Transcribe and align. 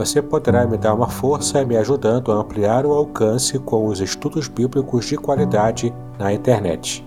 Você 0.00 0.22
poderá 0.22 0.66
me 0.66 0.78
dar 0.78 0.94
uma 0.94 1.08
força 1.08 1.62
me 1.62 1.76
ajudando 1.76 2.32
a 2.32 2.36
ampliar 2.36 2.86
o 2.86 2.92
alcance 2.92 3.58
com 3.58 3.86
os 3.86 4.00
estudos 4.00 4.48
bíblicos 4.48 5.04
de 5.04 5.14
qualidade 5.14 5.92
na 6.18 6.32
internet. 6.32 7.06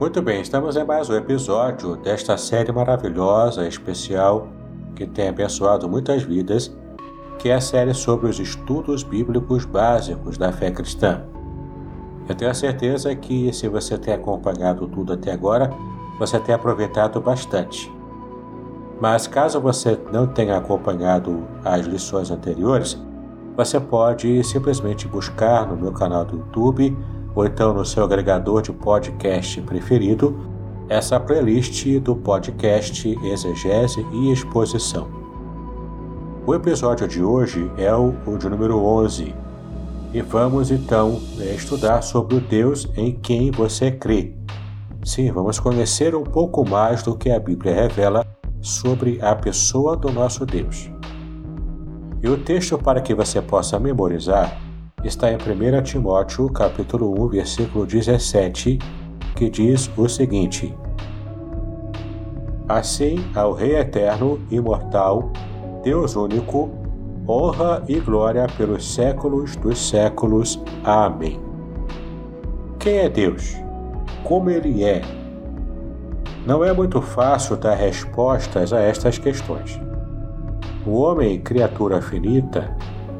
Muito 0.00 0.22
bem, 0.22 0.40
estamos 0.40 0.74
em 0.74 0.84
mais 0.84 1.10
um 1.10 1.14
episódio 1.14 1.96
desta 1.96 2.38
série 2.38 2.72
maravilhosa, 2.72 3.68
especial, 3.68 4.48
que 5.00 5.06
tem 5.06 5.28
abençoado 5.28 5.88
muitas 5.88 6.22
vidas, 6.22 6.70
que 7.38 7.48
é 7.48 7.54
a 7.54 7.60
série 7.60 7.94
sobre 7.94 8.28
os 8.28 8.38
estudos 8.38 9.02
bíblicos 9.02 9.64
básicos 9.64 10.36
da 10.36 10.52
fé 10.52 10.70
cristã. 10.70 11.22
Eu 12.28 12.34
tenho 12.34 12.50
a 12.50 12.54
certeza 12.54 13.14
que, 13.14 13.50
se 13.50 13.66
você 13.66 13.96
tem 13.96 14.12
acompanhado 14.12 14.86
tudo 14.86 15.14
até 15.14 15.32
agora, 15.32 15.72
você 16.18 16.38
tem 16.38 16.54
aproveitado 16.54 17.18
bastante. 17.18 17.90
Mas 19.00 19.26
caso 19.26 19.58
você 19.58 19.98
não 20.12 20.26
tenha 20.26 20.58
acompanhado 20.58 21.44
as 21.64 21.86
lições 21.86 22.30
anteriores, 22.30 23.02
você 23.56 23.80
pode 23.80 24.44
simplesmente 24.44 25.08
buscar 25.08 25.66
no 25.66 25.78
meu 25.78 25.92
canal 25.92 26.26
do 26.26 26.36
YouTube 26.36 26.94
ou 27.34 27.46
então 27.46 27.72
no 27.72 27.86
seu 27.86 28.04
agregador 28.04 28.60
de 28.60 28.70
podcast 28.70 29.62
preferido 29.62 30.49
essa 30.90 31.20
playlist 31.20 31.86
do 32.00 32.16
podcast 32.16 33.16
Exegese 33.22 34.04
e 34.12 34.32
Exposição. 34.32 35.08
O 36.44 36.52
episódio 36.52 37.06
de 37.06 37.22
hoje 37.22 37.70
é 37.78 37.94
o, 37.94 38.12
o 38.26 38.36
de 38.36 38.48
número 38.48 38.76
11 38.76 39.32
e 40.12 40.20
vamos 40.20 40.72
então 40.72 41.20
né, 41.36 41.54
estudar 41.54 42.02
sobre 42.02 42.34
o 42.34 42.40
Deus 42.40 42.88
em 42.96 43.12
quem 43.12 43.52
você 43.52 43.92
crê. 43.92 44.34
Sim, 45.04 45.30
vamos 45.30 45.60
conhecer 45.60 46.12
um 46.16 46.24
pouco 46.24 46.68
mais 46.68 47.04
do 47.04 47.16
que 47.16 47.30
a 47.30 47.38
Bíblia 47.38 47.72
revela 47.72 48.26
sobre 48.60 49.20
a 49.22 49.36
pessoa 49.36 49.96
do 49.96 50.10
nosso 50.10 50.44
Deus. 50.44 50.90
E 52.20 52.28
o 52.28 52.36
texto 52.36 52.76
para 52.76 53.00
que 53.00 53.14
você 53.14 53.40
possa 53.40 53.78
memorizar 53.78 54.60
está 55.04 55.30
em 55.30 55.36
1 55.36 55.82
Timóteo, 55.84 56.50
capítulo 56.50 57.14
1, 57.26 57.28
versículo 57.28 57.86
17, 57.86 58.76
que 59.36 59.48
diz 59.48 59.90
o 59.96 60.06
seguinte: 60.08 60.74
Assim, 62.70 63.28
ao 63.34 63.52
Rei 63.52 63.76
eterno, 63.76 64.38
imortal, 64.48 65.32
Deus 65.82 66.14
único, 66.14 66.70
honra 67.28 67.82
e 67.88 67.98
glória 67.98 68.46
pelos 68.56 68.94
séculos 68.94 69.56
dos 69.56 69.76
séculos. 69.76 70.62
Amém. 70.84 71.40
Quem 72.78 72.98
é 72.98 73.08
Deus? 73.08 73.56
Como 74.22 74.48
Ele 74.48 74.84
é? 74.84 75.02
Não 76.46 76.64
é 76.64 76.72
muito 76.72 77.02
fácil 77.02 77.56
dar 77.56 77.74
respostas 77.74 78.72
a 78.72 78.80
estas 78.80 79.18
questões. 79.18 79.80
O 80.86 80.92
homem, 80.92 81.40
criatura 81.40 82.00
finita, 82.00 82.72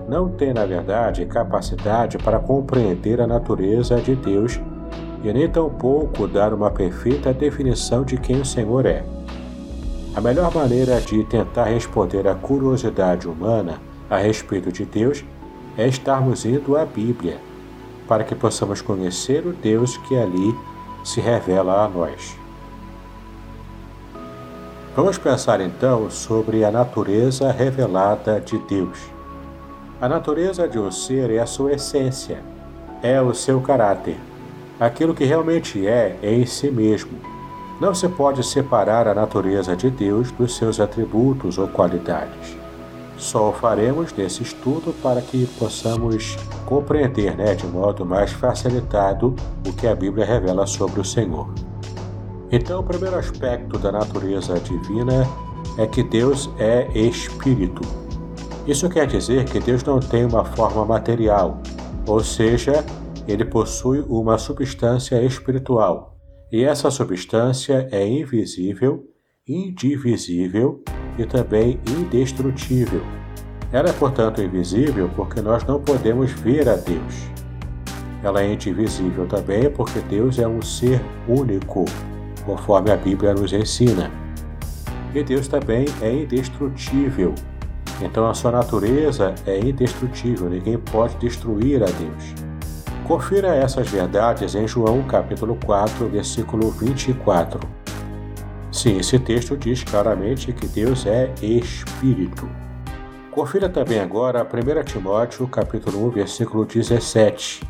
não 0.09 0.29
tem, 0.29 0.55
na 0.55 0.65
verdade, 0.65 1.27
capacidade 1.27 2.19
para 2.19 2.39
compreender 2.39 3.21
a 3.21 3.27
natureza 3.27 3.97
de 3.97 4.15
Deus 4.15 4.61
e 5.25 5.33
nem 5.33 5.51
tampouco 5.51 6.29
dar 6.29 6.55
uma 6.55 6.71
perfeita 6.71 7.35
definição 7.35 8.05
de 8.05 8.17
quem 8.17 8.41
o 8.41 8.45
Senhor 8.45 8.87
é. 8.87 9.03
A 10.13 10.21
melhor 10.21 10.53
maneira 10.53 11.01
de 11.01 11.23
tentar 11.23 11.67
responder 11.67 12.27
à 12.27 12.35
curiosidade 12.35 13.29
humana 13.29 13.81
a 14.11 14.17
respeito 14.17 14.73
de 14.73 14.85
Deus 14.85 15.25
é 15.79 15.87
estarmos 15.87 16.45
indo 16.45 16.77
à 16.77 16.85
Bíblia, 16.85 17.39
para 18.09 18.25
que 18.25 18.35
possamos 18.35 18.83
conhecer 18.83 19.47
o 19.47 19.53
Deus 19.53 19.97
que 19.99 20.17
ali 20.17 20.53
se 21.05 21.21
revela 21.21 21.85
a 21.85 21.89
nós. 21.89 22.37
Vamos 24.97 25.17
pensar 25.17 25.61
então 25.61 26.11
sobre 26.11 26.65
a 26.65 26.73
natureza 26.73 27.53
revelada 27.53 28.41
de 28.41 28.59
Deus. 28.59 28.99
A 30.01 30.09
natureza 30.09 30.67
de 30.67 30.77
um 30.77 30.91
ser 30.91 31.31
é 31.31 31.39
a 31.39 31.47
sua 31.47 31.75
essência, 31.75 32.43
é 33.01 33.23
o 33.23 33.33
seu 33.33 33.61
caráter, 33.61 34.17
aquilo 34.81 35.15
que 35.15 35.25
realmente 35.25 35.87
é 35.87 36.19
em 36.21 36.45
si 36.45 36.69
mesmo 36.69 37.40
não 37.81 37.95
se 37.95 38.07
pode 38.09 38.45
separar 38.45 39.09
a 39.09 39.15
natureza 39.15 39.75
de 39.75 39.91
Deus 39.91 40.31
dos 40.33 40.55
seus 40.55 40.79
atributos 40.79 41.57
ou 41.57 41.67
qualidades. 41.67 42.57
Só 43.17 43.51
o 43.51 43.53
faremos 43.53 44.13
nesse 44.13 44.43
estudo 44.43 44.95
para 45.03 45.21
que 45.21 45.47
possamos 45.59 46.37
compreender 46.67 47.37
né, 47.37 47.55
de 47.55 47.67
modo 47.67 48.05
mais 48.05 48.33
facilitado 48.33 49.35
o 49.67 49.73
que 49.73 49.87
a 49.87 49.95
Bíblia 49.95 50.25
revela 50.25 50.67
sobre 50.67 51.01
o 51.01 51.05
Senhor. 51.05 51.49
Então, 52.53 52.81
o 52.81 52.83
primeiro 52.83 53.17
aspecto 53.17 53.79
da 53.79 53.93
natureza 53.93 54.59
divina 54.61 55.27
é 55.79 55.87
que 55.87 56.03
Deus 56.03 56.51
é 56.59 56.89
espírito. 56.95 57.83
Isso 58.67 58.89
quer 58.89 59.07
dizer 59.07 59.45
que 59.45 59.61
Deus 59.61 59.83
não 59.85 60.01
tem 60.01 60.25
uma 60.25 60.45
forma 60.45 60.85
material, 60.85 61.61
ou 62.07 62.21
seja, 62.23 62.85
ele 63.27 63.45
possui 63.45 64.05
uma 64.09 64.37
substância 64.37 65.23
espiritual, 65.23 66.17
e 66.53 66.65
essa 66.65 66.91
substância 66.91 67.89
é 67.93 68.07
invisível, 68.07 69.09
indivisível 69.47 70.83
e 71.19 71.25
também 71.25 71.81
indestrutível. 71.89 73.03
Ela 73.73 73.91
é, 73.91 73.93
portanto, 73.93 74.43
invisível 74.43 75.09
porque 75.15 75.41
nós 75.41 75.65
não 75.65 75.81
podemos 75.81 76.33
ver 76.33 76.69
a 76.69 76.75
Deus. 76.75 77.31
Ela 78.23 78.43
é 78.43 78.53
indivisível 78.53 79.27
também 79.27 79.71
porque 79.71 80.01
Deus 80.01 80.39
é 80.39 80.47
um 80.47 80.61
ser 80.61 81.01
único, 81.29 81.85
conforme 82.45 82.91
a 82.91 82.97
Bíblia 82.97 83.33
nos 83.33 83.53
ensina. 83.53 84.11
E 85.15 85.23
Deus 85.23 85.47
também 85.47 85.87
é 86.03 86.13
indestrutível. 86.13 87.33
Então 88.03 88.29
a 88.29 88.35
sua 88.35 88.51
natureza 88.51 89.35
é 89.47 89.59
indestrutível, 89.59 90.49
ninguém 90.49 90.79
pode 90.79 91.17
destruir 91.19 91.83
a 91.83 91.87
Deus. 91.87 92.50
Confira 93.11 93.57
essas 93.57 93.89
verdades 93.91 94.55
em 94.55 94.69
João 94.69 95.03
capítulo 95.03 95.59
4, 95.67 96.09
versículo 96.09 96.71
24. 96.71 97.59
Sim, 98.71 98.99
esse 98.99 99.19
texto 99.19 99.57
diz 99.57 99.83
claramente 99.83 100.53
que 100.53 100.69
Deus 100.69 101.05
é 101.07 101.29
Espírito. 101.43 102.49
Confira 103.33 103.69
também 103.69 103.99
agora 103.99 104.45
1 104.47 104.85
Timóteo 104.85 105.49
capítulo 105.49 106.07
1, 106.07 106.11
versículo 106.11 106.65
17. 106.65 107.69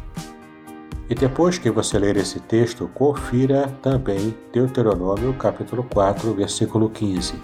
E 1.09 1.15
depois 1.15 1.57
que 1.57 1.71
você 1.71 1.99
ler 1.99 2.19
esse 2.19 2.39
texto, 2.41 2.91
confira 2.93 3.67
também 3.81 4.37
Deuteronômio 4.53 5.33
capítulo 5.33 5.85
4, 5.85 6.35
versículo 6.35 6.91
15. 6.91 7.43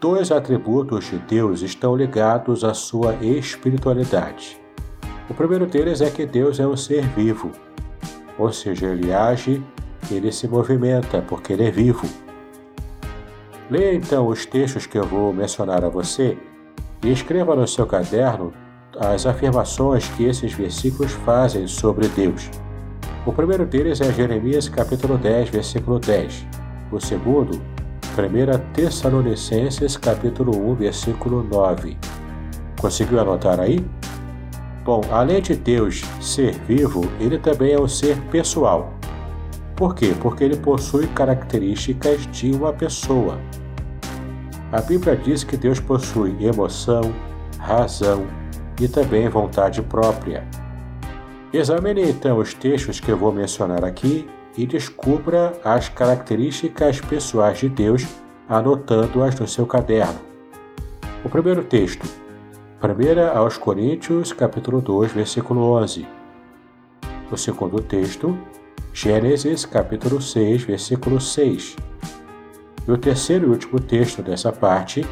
Dois 0.00 0.30
atributos 0.30 1.06
de 1.06 1.18
Deus 1.18 1.62
estão 1.62 1.96
ligados 1.96 2.62
à 2.62 2.72
sua 2.72 3.16
espiritualidade. 3.16 4.64
O 5.28 5.34
primeiro 5.34 5.66
deles 5.66 6.00
é 6.00 6.08
que 6.10 6.24
Deus 6.24 6.60
é 6.60 6.66
um 6.66 6.76
ser 6.76 7.04
vivo, 7.08 7.50
ou 8.38 8.52
seja, 8.52 8.86
ele 8.86 9.12
age, 9.12 9.62
ele 10.10 10.30
se 10.30 10.46
movimenta, 10.46 11.20
porque 11.22 11.52
ele 11.52 11.66
é 11.66 11.70
vivo. 11.70 12.06
Leia 13.68 13.94
então 13.94 14.28
os 14.28 14.46
textos 14.46 14.86
que 14.86 14.96
eu 14.96 15.04
vou 15.04 15.32
mencionar 15.32 15.84
a 15.84 15.88
você 15.88 16.38
e 17.02 17.10
escreva 17.10 17.56
no 17.56 17.66
seu 17.66 17.86
caderno 17.86 18.52
as 19.00 19.26
afirmações 19.26 20.08
que 20.10 20.24
esses 20.24 20.52
versículos 20.52 21.12
fazem 21.12 21.66
sobre 21.66 22.06
Deus. 22.08 22.48
O 23.26 23.32
primeiro 23.32 23.66
deles 23.66 24.00
é 24.00 24.12
Jeremias 24.12 24.68
capítulo 24.68 25.18
10, 25.18 25.48
versículo 25.48 25.98
10. 25.98 26.46
O 26.92 27.00
segundo, 27.00 27.60
1 28.16 28.72
Tessalonicenses 28.72 29.96
capítulo 29.96 30.56
1, 30.70 30.74
versículo 30.76 31.42
9. 31.42 31.98
Conseguiu 32.80 33.18
anotar 33.18 33.58
aí? 33.58 33.84
Bom, 34.86 35.00
além 35.10 35.42
de 35.42 35.56
Deus 35.56 36.02
ser 36.20 36.54
vivo, 36.60 37.10
ele 37.18 37.38
também 37.38 37.72
é 37.72 37.80
um 37.80 37.88
ser 37.88 38.16
pessoal. 38.30 38.94
Por 39.74 39.96
quê? 39.96 40.14
Porque 40.22 40.44
ele 40.44 40.56
possui 40.56 41.08
características 41.08 42.24
de 42.28 42.52
uma 42.52 42.72
pessoa. 42.72 43.36
A 44.70 44.80
Bíblia 44.80 45.16
diz 45.16 45.42
que 45.42 45.56
Deus 45.56 45.80
possui 45.80 46.36
emoção, 46.40 47.12
razão 47.58 48.28
e 48.80 48.86
também 48.86 49.28
vontade 49.28 49.82
própria. 49.82 50.46
Examine 51.52 52.08
então 52.08 52.38
os 52.38 52.54
textos 52.54 53.00
que 53.00 53.10
eu 53.10 53.16
vou 53.16 53.32
mencionar 53.32 53.84
aqui 53.84 54.28
e 54.56 54.68
descubra 54.68 55.52
as 55.64 55.88
características 55.88 57.00
pessoais 57.00 57.58
de 57.58 57.68
Deus 57.68 58.06
anotando-as 58.48 59.38
no 59.40 59.48
seu 59.48 59.66
caderno. 59.66 60.20
O 61.24 61.28
primeiro 61.28 61.64
texto, 61.64 62.06
1 62.78 63.38
aos 63.38 63.56
Coríntios, 63.56 64.34
capítulo 64.34 64.82
2, 64.82 65.10
versículo 65.10 65.62
11. 65.62 66.06
O 67.32 67.36
segundo 67.36 67.80
texto, 67.80 68.36
Gênesis, 68.92 69.64
capítulo 69.64 70.20
6, 70.20 70.64
versículo 70.64 71.18
6. 71.18 71.74
E 72.86 72.92
o 72.92 72.98
terceiro 72.98 73.46
e 73.46 73.50
último 73.50 73.80
texto 73.80 74.20
dessa 74.20 74.52
parte, 74.52 75.06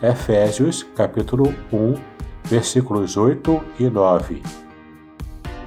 Efésios, 0.00 0.84
capítulo 0.94 1.52
1, 1.72 1.94
versículos 2.44 3.16
8 3.16 3.64
e 3.80 3.90
9. 3.90 4.40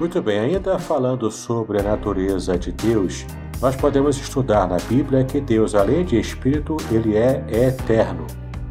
Muito 0.00 0.22
bem, 0.22 0.38
ainda 0.38 0.78
falando 0.78 1.30
sobre 1.30 1.78
a 1.78 1.82
natureza 1.82 2.58
de 2.58 2.72
Deus, 2.72 3.26
nós 3.60 3.76
podemos 3.76 4.16
estudar 4.16 4.66
na 4.66 4.78
Bíblia 4.88 5.22
que 5.22 5.38
Deus, 5.38 5.74
além 5.74 6.02
de 6.02 6.18
espírito, 6.18 6.78
ele 6.90 7.14
é 7.14 7.44
eterno, 7.52 8.26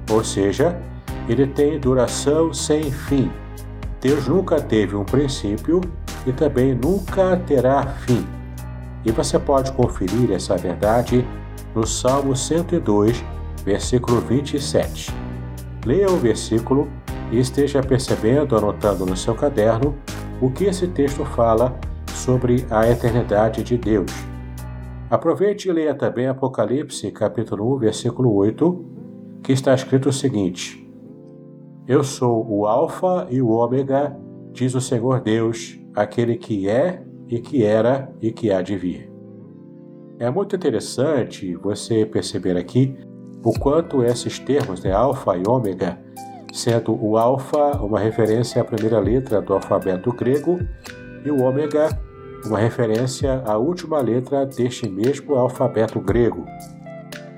ou 0.09 0.23
seja, 0.23 0.75
ele 1.31 1.47
tem 1.47 1.79
duração 1.79 2.53
sem 2.53 2.91
fim. 2.91 3.31
Deus 4.01 4.27
nunca 4.27 4.59
teve 4.59 4.97
um 4.97 5.05
princípio 5.05 5.79
e 6.27 6.33
também 6.33 6.75
nunca 6.75 7.37
terá 7.37 7.85
fim. 7.87 8.27
E 9.05 9.11
você 9.11 9.39
pode 9.39 9.71
conferir 9.71 10.31
essa 10.31 10.57
verdade 10.57 11.25
no 11.73 11.87
Salmo 11.87 12.35
102, 12.35 13.23
versículo 13.63 14.19
27. 14.19 15.13
Leia 15.85 16.11
o 16.11 16.17
versículo 16.17 16.89
e 17.31 17.39
esteja 17.39 17.81
percebendo, 17.81 18.57
anotando 18.57 19.05
no 19.05 19.15
seu 19.15 19.33
caderno, 19.33 19.95
o 20.41 20.51
que 20.51 20.65
esse 20.65 20.87
texto 20.87 21.23
fala 21.23 21.79
sobre 22.13 22.65
a 22.69 22.89
eternidade 22.89 23.63
de 23.63 23.77
Deus. 23.77 24.11
Aproveite 25.09 25.69
e 25.69 25.71
leia 25.71 25.95
também 25.95 26.27
Apocalipse, 26.27 27.09
capítulo 27.11 27.75
1, 27.75 27.79
versículo 27.79 28.33
8, 28.33 28.85
que 29.41 29.53
está 29.53 29.73
escrito 29.73 30.09
o 30.09 30.13
seguinte: 30.13 30.90
Eu 31.91 32.05
sou 32.05 32.49
o 32.49 32.65
Alfa 32.65 33.27
e 33.29 33.41
o 33.41 33.49
Ômega, 33.49 34.17
diz 34.53 34.73
o 34.73 34.79
Senhor 34.79 35.19
Deus, 35.19 35.77
aquele 35.93 36.37
que 36.37 36.69
é 36.69 37.03
e 37.27 37.37
que 37.37 37.65
era 37.65 38.09
e 38.21 38.31
que 38.31 38.49
há 38.49 38.61
de 38.61 38.77
vir. 38.77 39.11
É 40.17 40.29
muito 40.29 40.55
interessante 40.55 41.53
você 41.57 42.05
perceber 42.05 42.55
aqui 42.55 42.95
o 43.43 43.51
quanto 43.59 44.05
esses 44.05 44.39
termos, 44.39 44.81
né, 44.81 44.93
Alfa 44.93 45.35
e 45.35 45.43
Ômega, 45.45 45.99
sendo 46.53 46.97
o 46.97 47.17
alfa 47.17 47.83
uma 47.83 47.99
referência 47.99 48.61
à 48.61 48.63
primeira 48.63 49.01
letra 49.01 49.41
do 49.41 49.53
alfabeto 49.53 50.13
grego 50.13 50.59
e 51.25 51.29
o 51.29 51.41
ômega 51.43 51.89
uma 52.45 52.59
referência 52.59 53.43
à 53.45 53.57
última 53.57 53.99
letra 53.99 54.45
deste 54.45 54.87
mesmo 54.87 55.35
alfabeto 55.35 55.99
grego, 55.99 56.45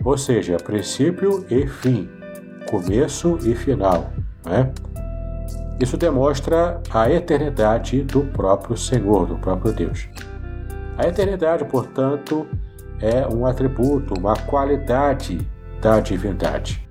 ou 0.05 0.15
seja, 0.15 0.57
princípio 0.57 1.43
e 1.49 1.65
fim, 1.65 2.07
começo 2.69 3.39
e 3.43 3.55
final. 3.55 4.13
Né? 4.45 4.71
Isso 5.79 5.97
demonstra 5.97 6.81
a 6.89 7.09
eternidade 7.09 8.03
do 8.03 8.21
próprio 8.21 8.77
Senhor, 8.77 9.25
do 9.25 9.35
próprio 9.37 9.73
Deus. 9.73 10.07
A 10.97 11.07
eternidade, 11.07 11.65
portanto, 11.65 12.45
é 13.01 13.27
um 13.27 13.45
atributo, 13.45 14.13
uma 14.17 14.35
qualidade 14.35 15.39
da 15.81 15.99
divindade 15.99 16.83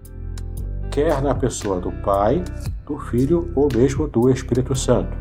quer 0.93 1.22
na 1.22 1.34
pessoa 1.34 1.81
do 1.81 1.90
Pai, 1.90 2.44
do 2.87 2.99
Filho 2.99 3.50
ou 3.56 3.66
mesmo 3.75 4.06
do 4.06 4.28
Espírito 4.28 4.76
Santo. 4.76 5.16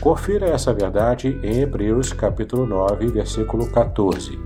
Confira 0.00 0.46
essa 0.46 0.72
verdade 0.72 1.40
em 1.42 1.60
Hebreus 1.60 2.12
capítulo 2.12 2.66
9, 2.66 3.06
versículo 3.08 3.70
14. 3.70 4.38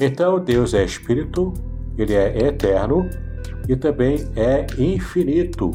Então 0.00 0.40
Deus 0.40 0.74
é 0.74 0.84
Espírito, 0.84 1.54
ele 1.96 2.14
é 2.14 2.46
eterno 2.46 3.08
e 3.68 3.76
também 3.76 4.28
é 4.34 4.66
infinito. 4.76 5.70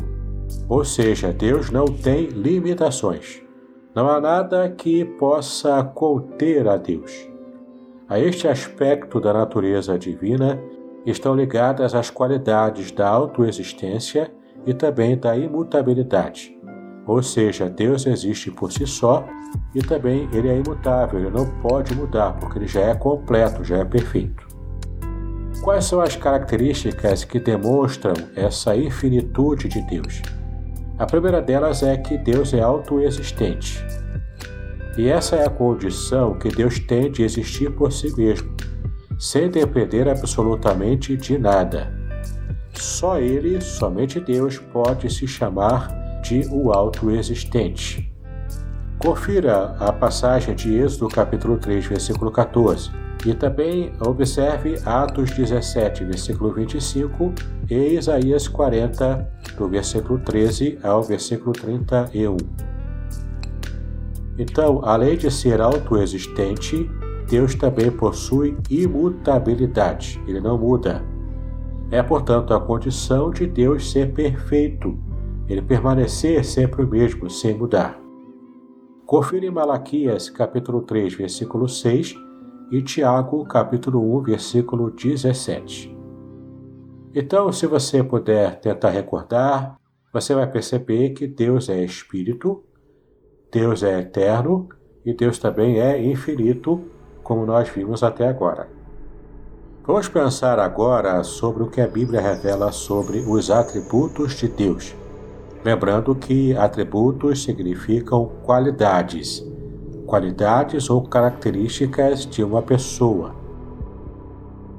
Ou 0.68 0.84
seja, 0.84 1.32
Deus 1.32 1.70
não 1.70 1.86
tem 1.86 2.28
limitações. 2.28 3.42
Não 3.96 4.10
há 4.10 4.20
nada 4.20 4.70
que 4.70 5.06
possa 5.06 5.84
conter 5.84 6.68
a 6.68 6.78
Deus. 6.78 7.30
A 8.10 8.20
este 8.20 8.48
aspecto 8.48 9.20
da 9.20 9.34
natureza 9.34 9.98
divina 9.98 10.60
estão 11.06 11.36
ligadas 11.36 11.94
às 11.94 12.10
qualidades 12.10 12.92
da 12.92 13.08
autoexistência 13.08 14.34
e 14.66 14.74
também 14.74 15.18
da 15.18 15.38
imutabilidade. 15.38 16.58
Ou 17.06 17.22
seja, 17.22 17.70
Deus 17.70 18.06
existe 18.06 18.50
por 18.50 18.72
si 18.72 18.88
só 18.88 19.26
e 19.76 19.82
também 19.82 20.30
ele 20.34 20.48
é 20.48 20.58
imutável, 20.58 21.20
ele 21.20 21.30
não 21.30 21.46
pode 21.62 21.94
mudar, 21.94 22.34
porque 22.40 22.58
ele 22.58 22.68
já 22.68 22.82
é 22.82 22.96
completo, 22.96 23.64
já 23.64 23.78
é 23.78 23.86
perfeito. 23.86 24.48
Quais 25.64 25.86
são 25.86 26.02
as 26.02 26.16
características 26.16 27.24
que 27.24 27.40
demonstram 27.40 28.14
essa 28.36 28.76
infinitude 28.76 29.68
de 29.68 29.82
Deus? 29.82 30.22
A 30.98 31.06
primeira 31.06 31.42
delas 31.42 31.84
é 31.84 31.98
que 31.98 32.18
Deus 32.18 32.54
é 32.54 32.62
autoexistente. 32.62 33.84
E 34.98 35.10
essa 35.10 35.36
é 35.36 35.45
a 35.45 35.50
condição 35.50 36.38
que 36.38 36.50
Deus 36.50 36.80
tem 36.80 37.12
de 37.12 37.24
existir 37.24 37.72
por 37.72 37.92
si 37.92 38.16
mesmo 38.16 38.54
sem 39.18 39.50
depender 39.50 40.10
absolutamente 40.10 41.16
de 41.16 41.38
nada. 41.38 41.94
Só 42.74 43.19
Ele, 43.19 43.62
somente 43.62 44.19
Deus, 44.19 44.57
pode 44.57 45.10
se 45.10 45.25
chamar 45.25 45.88
de 46.21 46.45
o 46.52 46.73
autoexistente. 46.73 48.12
Confira 49.00 49.76
a 49.80 49.92
passagem 49.92 50.56
de 50.56 50.76
Êxodo 50.76 51.07
capítulo 51.07 51.57
3, 51.57 51.85
versículo 51.85 52.31
14. 52.31 52.92
E 53.25 53.33
também 53.33 53.94
observe 54.06 54.77
Atos 54.85 55.31
17, 55.31 56.03
versículo 56.03 56.53
25 56.53 57.33
e 57.69 57.95
Isaías 57.95 58.47
40, 58.47 59.30
do 59.57 59.69
versículo 59.69 60.19
13 60.19 60.77
ao 60.83 61.01
versículo 61.01 61.53
31. 61.53 62.35
Então, 64.37 64.81
além 64.83 65.15
de 65.18 65.31
ser 65.31 65.61
autoexistente, 65.61 66.89
Deus 67.30 67.56
também 67.56 67.89
possui 67.89 68.57
imutabilidade, 68.69 70.21
ele 70.27 70.42
não 70.42 70.57
muda. 70.57 71.01
É, 71.92 72.03
portanto, 72.03 72.53
a 72.53 72.59
condição 72.59 73.31
de 73.31 73.45
Deus 73.45 73.89
ser 73.89 74.11
perfeito, 74.11 74.97
ele 75.47 75.61
permanecer 75.61 76.44
sempre 76.44 76.83
o 76.83 76.87
mesmo, 76.87 77.30
sem 77.30 77.57
mudar. 77.57 77.97
Confira 79.06 79.45
em 79.45 79.51
Malaquias, 79.51 80.30
capítulo 80.30 80.81
3, 80.81 81.13
versículo 81.13 81.69
6 81.69 82.15
e 82.72 82.82
Tiago, 82.82 83.46
capítulo 83.46 84.18
1, 84.20 84.24
versículo 84.24 84.90
17. 84.92 85.96
Então, 87.14 87.52
se 87.52 87.68
você 87.68 88.04
puder 88.04 88.60
tentar 88.60 88.90
recordar, 88.90 89.78
você 90.12 90.34
vai 90.34 90.50
perceber 90.50 91.12
que 91.12 91.28
Deus 91.28 91.70
é 91.70 91.84
espírito, 91.84 92.64
Deus 93.52 93.84
é 93.84 94.00
eterno 94.00 94.68
e 95.06 95.14
Deus 95.14 95.38
também 95.38 95.80
é 95.80 96.04
infinito 96.04 96.84
como 97.24 97.46
nós 97.46 97.70
vimos 97.70 98.04
até 98.04 98.28
agora. 98.28 98.68
Vamos 99.86 100.08
pensar 100.08 100.60
agora 100.60 101.24
sobre 101.24 101.64
o 101.64 101.70
que 101.70 101.82
a 101.82 101.88
Bíblia 101.88 102.22
revela 102.22 102.72
sobre 102.72 103.20
os 103.20 103.52
atributos 103.52 104.34
de 104.34 104.48
Deus. 104.48 104.96
Lembrando 105.64 106.16
que 106.16 106.56
atributos 106.56 107.44
significam 107.44 108.32
qualidades, 108.44 109.46
qualidades 110.14 110.92
ou 110.92 111.02
características 111.02 112.24
de 112.24 112.44
uma 112.44 112.62
pessoa. 112.62 113.34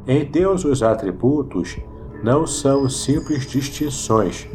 Em 0.06 0.24
Deus, 0.24 0.64
os 0.64 0.80
atributos 0.80 1.76
não 2.22 2.46
são 2.46 2.88
simples 2.88 3.44
distinções, 3.44 4.48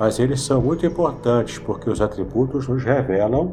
mas 0.00 0.18
eles 0.18 0.40
são 0.40 0.60
muito 0.60 0.84
importantes 0.84 1.60
porque 1.60 1.88
os 1.88 2.00
atributos 2.00 2.66
nos 2.66 2.82
revelam 2.82 3.52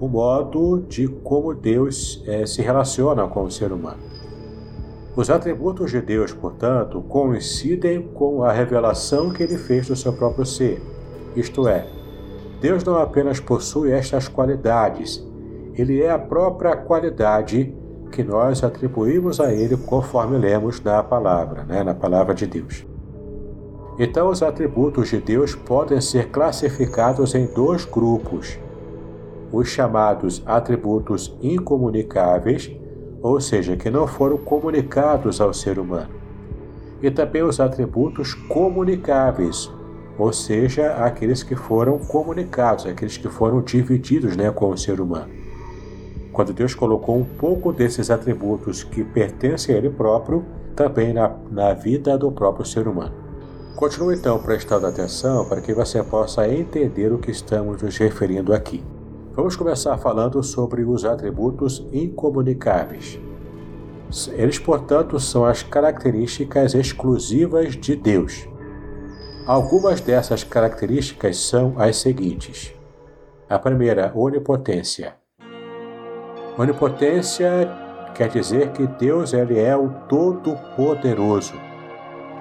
o 0.00 0.08
modo 0.08 0.80
de 0.88 1.06
como 1.06 1.54
Deus 1.54 2.24
é, 2.26 2.44
se 2.44 2.60
relaciona 2.60 3.28
com 3.28 3.44
o 3.44 3.50
ser 3.52 3.70
humano. 3.70 4.02
Os 5.14 5.30
atributos 5.30 5.92
de 5.92 6.00
Deus, 6.00 6.32
portanto, 6.32 7.00
coincidem 7.02 8.02
com 8.02 8.42
a 8.42 8.50
revelação 8.50 9.30
que 9.30 9.44
ele 9.44 9.56
fez 9.56 9.86
do 9.86 9.94
seu 9.94 10.12
próprio 10.12 10.44
ser, 10.44 10.82
isto 11.36 11.68
é, 11.68 11.86
Deus 12.60 12.82
não 12.82 12.96
apenas 12.96 13.38
possui 13.38 13.92
estas 13.92 14.26
qualidades, 14.26 15.24
ele 15.76 16.00
é 16.00 16.10
a 16.10 16.18
própria 16.18 16.76
qualidade 16.76 17.74
que 18.10 18.22
nós 18.22 18.62
atribuímos 18.62 19.40
a 19.40 19.52
ele 19.52 19.76
conforme 19.76 20.38
lemos 20.38 20.80
na 20.80 21.02
palavra, 21.02 21.64
né, 21.64 21.82
na 21.82 21.94
palavra 21.94 22.32
de 22.32 22.46
Deus. 22.46 22.86
Então, 23.98 24.28
os 24.28 24.42
atributos 24.42 25.08
de 25.08 25.18
Deus 25.18 25.54
podem 25.54 26.00
ser 26.00 26.30
classificados 26.30 27.34
em 27.34 27.46
dois 27.46 27.84
grupos: 27.84 28.58
os 29.52 29.68
chamados 29.68 30.42
atributos 30.46 31.36
incomunicáveis, 31.42 32.70
ou 33.20 33.40
seja, 33.40 33.76
que 33.76 33.90
não 33.90 34.06
foram 34.06 34.36
comunicados 34.36 35.40
ao 35.40 35.52
ser 35.52 35.78
humano, 35.78 36.10
e 37.02 37.10
também 37.10 37.42
os 37.42 37.60
atributos 37.60 38.34
comunicáveis, 38.34 39.72
ou 40.16 40.32
seja, 40.32 40.92
aqueles 40.94 41.42
que 41.42 41.56
foram 41.56 41.98
comunicados, 41.98 42.86
aqueles 42.86 43.16
que 43.16 43.28
foram 43.28 43.60
divididos 43.60 44.36
né, 44.36 44.50
com 44.50 44.70
o 44.70 44.78
ser 44.78 45.00
humano. 45.00 45.43
Quando 46.34 46.52
Deus 46.52 46.74
colocou 46.74 47.16
um 47.16 47.24
pouco 47.24 47.72
desses 47.72 48.10
atributos 48.10 48.82
que 48.82 49.04
pertencem 49.04 49.72
a 49.72 49.78
Ele 49.78 49.88
próprio, 49.88 50.44
também 50.74 51.12
na, 51.12 51.32
na 51.48 51.72
vida 51.72 52.18
do 52.18 52.32
próprio 52.32 52.66
ser 52.66 52.88
humano. 52.88 53.14
Continue 53.76 54.16
então 54.16 54.40
prestando 54.42 54.84
atenção 54.84 55.44
para 55.48 55.60
que 55.60 55.72
você 55.72 56.02
possa 56.02 56.48
entender 56.48 57.12
o 57.12 57.18
que 57.18 57.30
estamos 57.30 57.80
nos 57.80 57.96
referindo 57.96 58.52
aqui. 58.52 58.84
Vamos 59.32 59.54
começar 59.54 59.96
falando 59.96 60.42
sobre 60.42 60.82
os 60.82 61.04
atributos 61.04 61.86
incomunicáveis. 61.92 63.18
Eles, 64.32 64.58
portanto, 64.58 65.18
são 65.20 65.44
as 65.44 65.62
características 65.62 66.74
exclusivas 66.74 67.76
de 67.76 67.94
Deus. 67.94 68.48
Algumas 69.46 70.00
dessas 70.00 70.42
características 70.42 71.36
são 71.36 71.74
as 71.78 71.96
seguintes: 71.96 72.72
a 73.48 73.56
primeira, 73.56 74.12
onipotência. 74.16 75.23
Onipotência 76.56 77.68
quer 78.14 78.28
dizer 78.28 78.70
que 78.70 78.86
Deus 78.86 79.32
ele 79.32 79.58
é 79.58 79.76
o 79.76 79.88
Todo-Poderoso. 80.08 81.54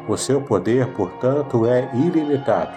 O 0.07 0.15
seu 0.15 0.39
poder, 0.39 0.87
portanto, 0.93 1.65
é 1.65 1.89
ilimitado. 1.95 2.71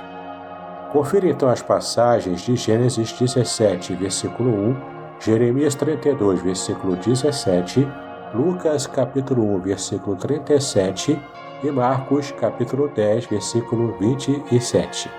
Confira 0.92 1.28
então 1.28 1.50
as 1.50 1.60
passagens 1.60 2.40
de 2.40 2.56
Gênesis 2.56 3.12
17, 3.12 3.94
versículo 3.96 4.50
1, 4.50 4.76
Jeremias 5.20 5.74
32, 5.74 6.40
versículo 6.40 6.96
17, 6.96 7.86
Lucas 8.32 8.86
capítulo 8.86 9.56
1, 9.56 9.60
versículo 9.60 10.16
37 10.16 11.20
e 11.62 11.70
Marcos 11.70 12.30
capítulo 12.32 12.88
10, 12.88 13.26
versículo 13.26 13.94
27. 13.98 15.10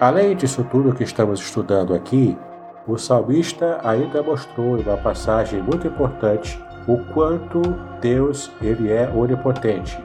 Além 0.00 0.34
disso 0.34 0.64
tudo 0.70 0.94
que 0.94 1.04
estamos 1.04 1.40
estudando 1.40 1.92
aqui, 1.92 2.38
o 2.86 2.96
salmista 2.96 3.80
ainda 3.84 4.22
mostrou 4.22 4.78
em 4.78 4.82
uma 4.82 4.96
passagem 4.96 5.62
muito 5.62 5.86
importante 5.86 6.62
o 6.86 6.98
quanto 7.12 7.60
Deus 8.00 8.50
ele 8.60 8.90
é 8.90 9.08
onipotente. 9.14 10.02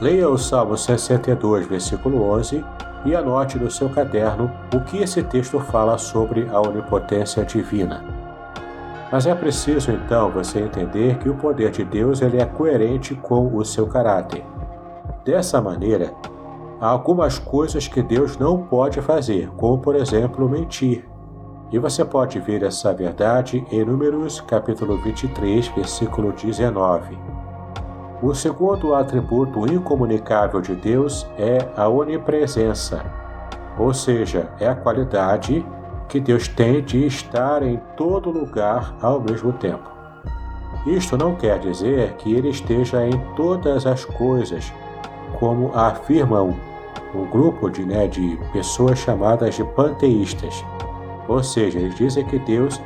Leia 0.00 0.28
o 0.28 0.38
Salmo 0.38 0.76
62, 0.76 1.66
versículo 1.66 2.22
11 2.30 2.64
e 3.04 3.16
anote 3.16 3.58
no 3.58 3.70
seu 3.70 3.88
caderno 3.88 4.50
o 4.74 4.80
que 4.80 4.98
esse 4.98 5.22
texto 5.22 5.58
fala 5.58 5.96
sobre 5.98 6.48
a 6.50 6.60
onipotência 6.60 7.44
divina. 7.44 8.04
Mas 9.10 9.26
é 9.26 9.34
preciso 9.34 9.90
então 9.90 10.30
você 10.30 10.60
entender 10.60 11.18
que 11.18 11.28
o 11.28 11.34
poder 11.34 11.70
de 11.70 11.84
Deus 11.84 12.22
ele 12.22 12.40
é 12.40 12.44
coerente 12.44 13.14
com 13.14 13.54
o 13.56 13.64
seu 13.64 13.86
caráter. 13.86 14.44
Dessa 15.24 15.60
maneira, 15.60 16.14
há 16.80 16.88
algumas 16.88 17.38
coisas 17.38 17.88
que 17.88 18.02
Deus 18.02 18.38
não 18.38 18.62
pode 18.62 19.00
fazer, 19.00 19.50
como 19.56 19.78
por 19.78 19.96
exemplo 19.96 20.48
mentir. 20.48 21.09
E 21.72 21.78
você 21.78 22.04
pode 22.04 22.40
ver 22.40 22.64
essa 22.64 22.92
verdade 22.92 23.64
em 23.70 23.84
Números 23.84 24.40
capítulo 24.40 24.96
23, 24.96 25.68
versículo 25.68 26.32
19. 26.32 27.16
O 28.20 28.34
segundo 28.34 28.92
atributo 28.92 29.72
incomunicável 29.72 30.60
de 30.60 30.74
Deus 30.74 31.26
é 31.38 31.58
a 31.76 31.88
onipresença, 31.88 33.04
ou 33.78 33.94
seja, 33.94 34.50
é 34.58 34.66
a 34.66 34.74
qualidade 34.74 35.64
que 36.08 36.18
Deus 36.18 36.48
tem 36.48 36.82
de 36.82 37.06
estar 37.06 37.62
em 37.62 37.80
todo 37.96 38.30
lugar 38.30 38.96
ao 39.00 39.20
mesmo 39.20 39.52
tempo. 39.52 39.88
Isto 40.84 41.16
não 41.16 41.36
quer 41.36 41.60
dizer 41.60 42.14
que 42.14 42.34
ele 42.34 42.48
esteja 42.48 43.06
em 43.06 43.16
todas 43.36 43.86
as 43.86 44.04
coisas, 44.04 44.72
como 45.38 45.70
afirmam 45.72 46.56
um 47.14 47.24
grupo 47.26 47.70
de, 47.70 47.84
né, 47.84 48.08
de 48.08 48.36
pessoas 48.52 48.98
chamadas 48.98 49.54
de 49.54 49.62
panteístas. 49.62 50.64
Ou 51.30 51.44
seja, 51.44 51.78
eles 51.78 51.94
dizem 51.94 52.24
que 52.24 52.40
Deus 52.40 52.82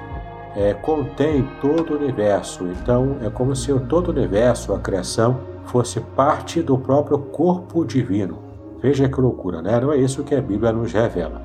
é, 0.54 0.74
contém 0.74 1.48
todo 1.62 1.94
o 1.94 1.96
universo. 1.96 2.66
Então 2.66 3.16
é 3.22 3.30
como 3.30 3.56
se 3.56 3.72
todo 3.88 4.08
o 4.08 4.10
universo, 4.10 4.74
a 4.74 4.78
criação, 4.78 5.40
fosse 5.64 5.98
parte 5.98 6.60
do 6.60 6.76
próprio 6.76 7.16
corpo 7.18 7.86
divino. 7.86 8.38
Veja 8.82 9.08
que 9.08 9.18
loucura, 9.18 9.62
né? 9.62 9.80
Não 9.80 9.90
é 9.90 9.96
isso 9.96 10.22
que 10.22 10.34
a 10.34 10.42
Bíblia 10.42 10.72
nos 10.72 10.92
revela. 10.92 11.40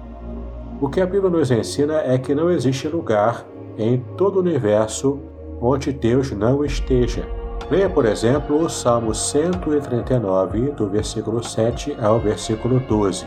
O 0.82 0.90
que 0.90 1.00
a 1.00 1.06
Bíblia 1.06 1.30
nos 1.30 1.50
ensina 1.50 2.02
é 2.02 2.18
que 2.18 2.36
não 2.36 2.52
existe 2.52 2.90
lugar 2.90 3.46
em 3.78 4.04
todo 4.18 4.36
o 4.36 4.40
universo 4.42 5.22
onde 5.62 5.94
Deus 5.94 6.32
não 6.32 6.66
esteja. 6.66 7.26
Leia, 7.72 7.90
por 7.90 8.06
exemplo, 8.06 8.62
o 8.62 8.70
Salmo 8.70 9.16
139, 9.16 10.72
do 10.72 10.90
versículo 10.90 11.42
7 11.42 11.96
ao 12.02 12.20
versículo 12.20 12.78
12. 12.82 13.26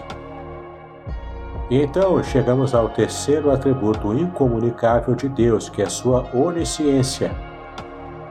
Então 1.75 2.23
chegamos 2.23 2.75
ao 2.75 2.91
terceiro 2.91 3.51
atributo 3.51 4.13
incomunicável 4.13 5.15
de 5.15 5.27
Deus, 5.27 5.71
que 5.71 5.81
é 5.81 5.89
sua 5.89 6.23
onisciência. 6.37 7.35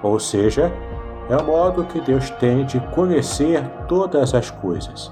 Ou 0.03 0.19
seja, 0.19 0.71
é 1.27 1.35
o 1.35 1.43
modo 1.43 1.83
que 1.85 1.99
Deus 1.99 2.29
tem 2.29 2.63
de 2.67 2.79
conhecer 2.93 3.67
todas 3.87 4.35
as 4.35 4.51
coisas. 4.51 5.11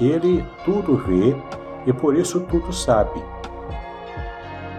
Ele 0.00 0.44
tudo 0.64 0.96
vê 0.96 1.40
e 1.86 1.92
por 1.92 2.16
isso 2.16 2.40
tudo 2.40 2.72
sabe. 2.72 3.22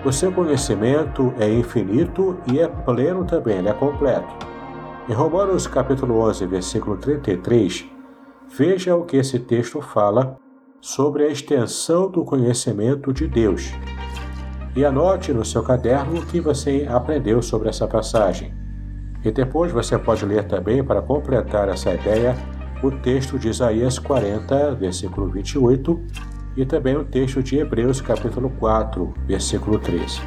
O 0.03 0.11
seu 0.11 0.29
conhecimento 0.33 1.33
é 1.39 1.49
infinito 1.49 2.37
e 2.51 2.59
é 2.59 2.67
pleno 2.67 3.23
também, 3.23 3.65
é 3.65 3.71
completo. 3.71 4.45
Em 5.07 5.13
Romanos 5.13 5.67
capítulo 5.67 6.19
11, 6.19 6.45
versículo 6.47 6.97
33, 6.97 7.85
veja 8.49 8.93
o 8.93 9.05
que 9.05 9.15
esse 9.15 9.39
texto 9.39 9.79
fala 9.79 10.37
sobre 10.81 11.23
a 11.23 11.27
extensão 11.27 12.09
do 12.09 12.23
conhecimento 12.23 13.11
de 13.11 13.27
Deus. 13.27 13.71
E 14.75 14.85
anote 14.85 15.33
no 15.33 15.43
seu 15.43 15.63
caderno 15.63 16.19
o 16.19 16.25
que 16.25 16.39
você 16.39 16.87
aprendeu 16.89 17.41
sobre 17.41 17.69
essa 17.69 17.87
passagem. 17.87 18.53
E 19.23 19.31
depois 19.31 19.71
você 19.71 19.97
pode 19.97 20.25
ler 20.25 20.45
também, 20.45 20.83
para 20.83 21.01
completar 21.01 21.67
essa 21.67 21.93
ideia, 21.93 22.35
o 22.81 22.89
texto 22.91 23.37
de 23.37 23.49
Isaías 23.49 23.99
40, 23.99 24.75
versículo 24.75 25.29
28, 25.29 25.99
e 26.55 26.65
também 26.65 26.95
o 26.95 27.03
texto 27.03 27.43
de 27.43 27.57
Hebreus 27.57 27.99
capítulo 27.99 28.49
4, 28.51 29.13
versículo 29.25 29.77
13. 29.79 30.21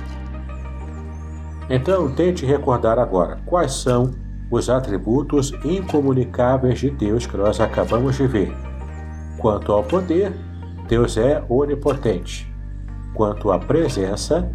Então, 1.71 2.13
tente 2.15 2.45
recordar 2.45 2.99
agora 2.99 3.41
quais 3.47 3.73
são 3.73 4.11
os 4.51 4.69
atributos 4.69 5.53
incomunicáveis 5.65 6.79
de 6.81 6.91
Deus 6.91 7.27
que 7.27 7.37
nós 7.39 7.59
acabamos 7.59 8.17
de 8.17 8.27
ver. 8.27 8.72
Quanto 9.43 9.73
ao 9.73 9.83
poder, 9.83 10.33
Deus 10.87 11.17
é 11.17 11.45
onipotente. 11.49 12.49
Quanto 13.13 13.51
à 13.51 13.59
presença, 13.59 14.49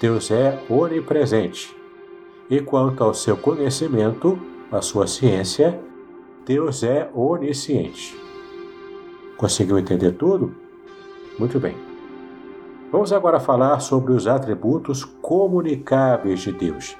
Deus 0.00 0.30
é 0.30 0.56
onipresente. 0.70 1.76
E 2.48 2.60
quanto 2.60 3.02
ao 3.02 3.12
seu 3.12 3.36
conhecimento, 3.36 4.38
a 4.70 4.80
sua 4.80 5.08
ciência, 5.08 5.80
Deus 6.46 6.84
é 6.84 7.10
onisciente. 7.12 8.16
Conseguiu 9.36 9.76
entender 9.76 10.12
tudo? 10.12 10.54
Muito 11.36 11.58
bem. 11.58 11.76
Vamos 12.92 13.12
agora 13.12 13.40
falar 13.40 13.80
sobre 13.80 14.12
os 14.12 14.28
atributos 14.28 15.04
comunicáveis 15.04 16.38
de 16.38 16.52
Deus. 16.52 16.96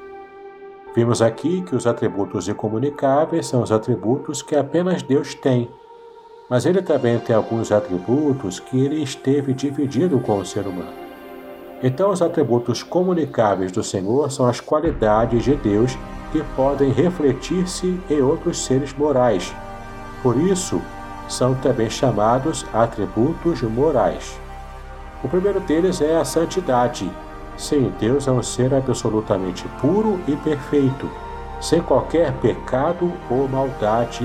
Vimos 0.92 1.22
aqui 1.22 1.62
que 1.62 1.76
os 1.76 1.86
atributos 1.86 2.48
incomunicáveis 2.48 3.46
são 3.46 3.62
os 3.62 3.70
atributos 3.70 4.42
que 4.42 4.56
apenas 4.56 5.04
Deus 5.04 5.34
tem, 5.34 5.70
mas 6.48 6.66
ele 6.66 6.82
também 6.82 7.18
tem 7.18 7.34
alguns 7.34 7.70
atributos 7.70 8.58
que 8.58 8.78
ele 8.78 9.02
esteve 9.02 9.52
dividido 9.52 10.18
com 10.20 10.38
o 10.38 10.44
ser 10.44 10.66
humano. 10.66 10.92
Então, 11.82 12.10
os 12.10 12.22
atributos 12.22 12.82
comunicáveis 12.82 13.70
do 13.70 13.82
Senhor 13.82 14.30
são 14.32 14.46
as 14.46 14.60
qualidades 14.60 15.44
de 15.44 15.54
Deus 15.54 15.96
que 16.32 16.42
podem 16.56 16.90
refletir-se 16.90 18.00
em 18.10 18.20
outros 18.20 18.64
seres 18.64 18.92
morais. 18.92 19.54
Por 20.22 20.36
isso, 20.36 20.80
são 21.28 21.54
também 21.54 21.88
chamados 21.88 22.66
atributos 22.72 23.62
morais. 23.62 24.38
O 25.22 25.28
primeiro 25.28 25.60
deles 25.60 26.00
é 26.00 26.16
a 26.16 26.24
santidade, 26.24 27.08
Sim, 27.58 27.92
Deus 27.98 28.28
é 28.28 28.30
um 28.30 28.40
ser 28.40 28.72
absolutamente 28.72 29.66
puro 29.80 30.20
e 30.28 30.36
perfeito, 30.36 31.10
sem 31.60 31.82
qualquer 31.82 32.32
pecado 32.34 33.12
ou 33.28 33.48
maldade 33.48 34.24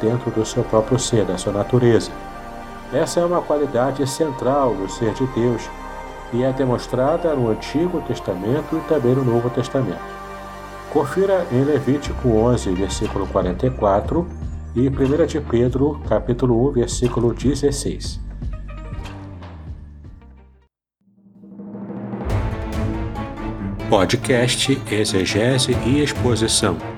dentro 0.00 0.30
do 0.30 0.44
seu 0.44 0.64
próprio 0.64 0.98
ser, 0.98 1.24
da 1.24 1.36
sua 1.38 1.52
natureza. 1.52 2.10
Essa 2.92 3.20
é 3.20 3.24
uma 3.24 3.42
qualidade 3.42 4.06
central 4.06 4.74
no 4.74 4.88
ser 4.88 5.12
de 5.14 5.26
Deus 5.28 5.68
e 6.32 6.42
é 6.42 6.52
demonstrada 6.52 7.34
no 7.34 7.50
Antigo 7.50 8.00
Testamento 8.02 8.76
e 8.76 8.80
também 8.88 9.14
no 9.14 9.24
Novo 9.24 9.50
Testamento. 9.50 10.18
Confira 10.90 11.46
em 11.52 11.62
Levítico 11.64 12.28
11, 12.28 12.72
versículo 12.72 13.26
44 13.26 14.26
e 14.74 14.88
1 14.88 15.26
de 15.26 15.40
Pedro, 15.40 16.00
capítulo 16.08 16.68
1, 16.70 16.72
versículo 16.72 17.34
16. 17.34 18.20
Podcast 23.90 24.80
Exegese 24.90 25.72
e 25.86 26.02
Exposição. 26.02 26.97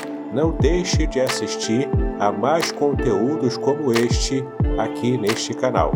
não 0.33 0.51
deixe 0.51 1.05
de 1.05 1.19
assistir 1.19 1.89
a 2.19 2.31
mais 2.31 2.71
conteúdos 2.71 3.57
como 3.57 3.91
este 3.91 4.43
aqui 4.77 5.17
neste 5.17 5.53
canal. 5.53 5.91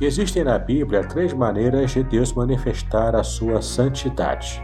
Existem 0.00 0.44
na 0.44 0.58
Bíblia 0.58 1.02
três 1.06 1.32
maneiras 1.32 1.92
de 1.92 2.02
Deus 2.02 2.32
manifestar 2.32 3.16
a 3.16 3.22
sua 3.22 3.62
santidade. 3.62 4.62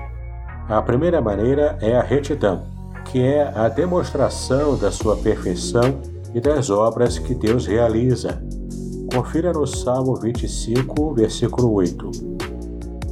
A 0.69 0.83
primeira 0.83 1.21
maneira 1.21 1.79
é 1.81 1.97
a 1.97 2.03
retidão, 2.03 2.67
que 3.07 3.21
é 3.23 3.51
a 3.57 3.69
demonstração 3.69 4.77
da 4.77 4.91
sua 4.91 5.17
perfeição 5.17 6.01
e 6.35 6.41
das 6.41 6.69
obras 6.69 7.19
que 7.19 7.35
Deus 7.35 7.67
realiza. 7.67 8.43
Confira 9.15 9.53
no 9.53 9.67
Salmo 9.67 10.15
25, 10.17 11.15
versículo 11.15 11.73
8. 11.73 12.30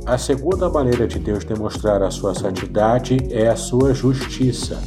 A 0.08 0.16
segunda 0.16 0.70
maneira 0.70 1.06
de 1.06 1.18
Deus 1.18 1.44
demonstrar 1.44 2.02
a 2.02 2.10
sua 2.10 2.34
santidade 2.34 3.18
é 3.30 3.46
a 3.46 3.54
sua 3.54 3.92
justiça, 3.92 4.80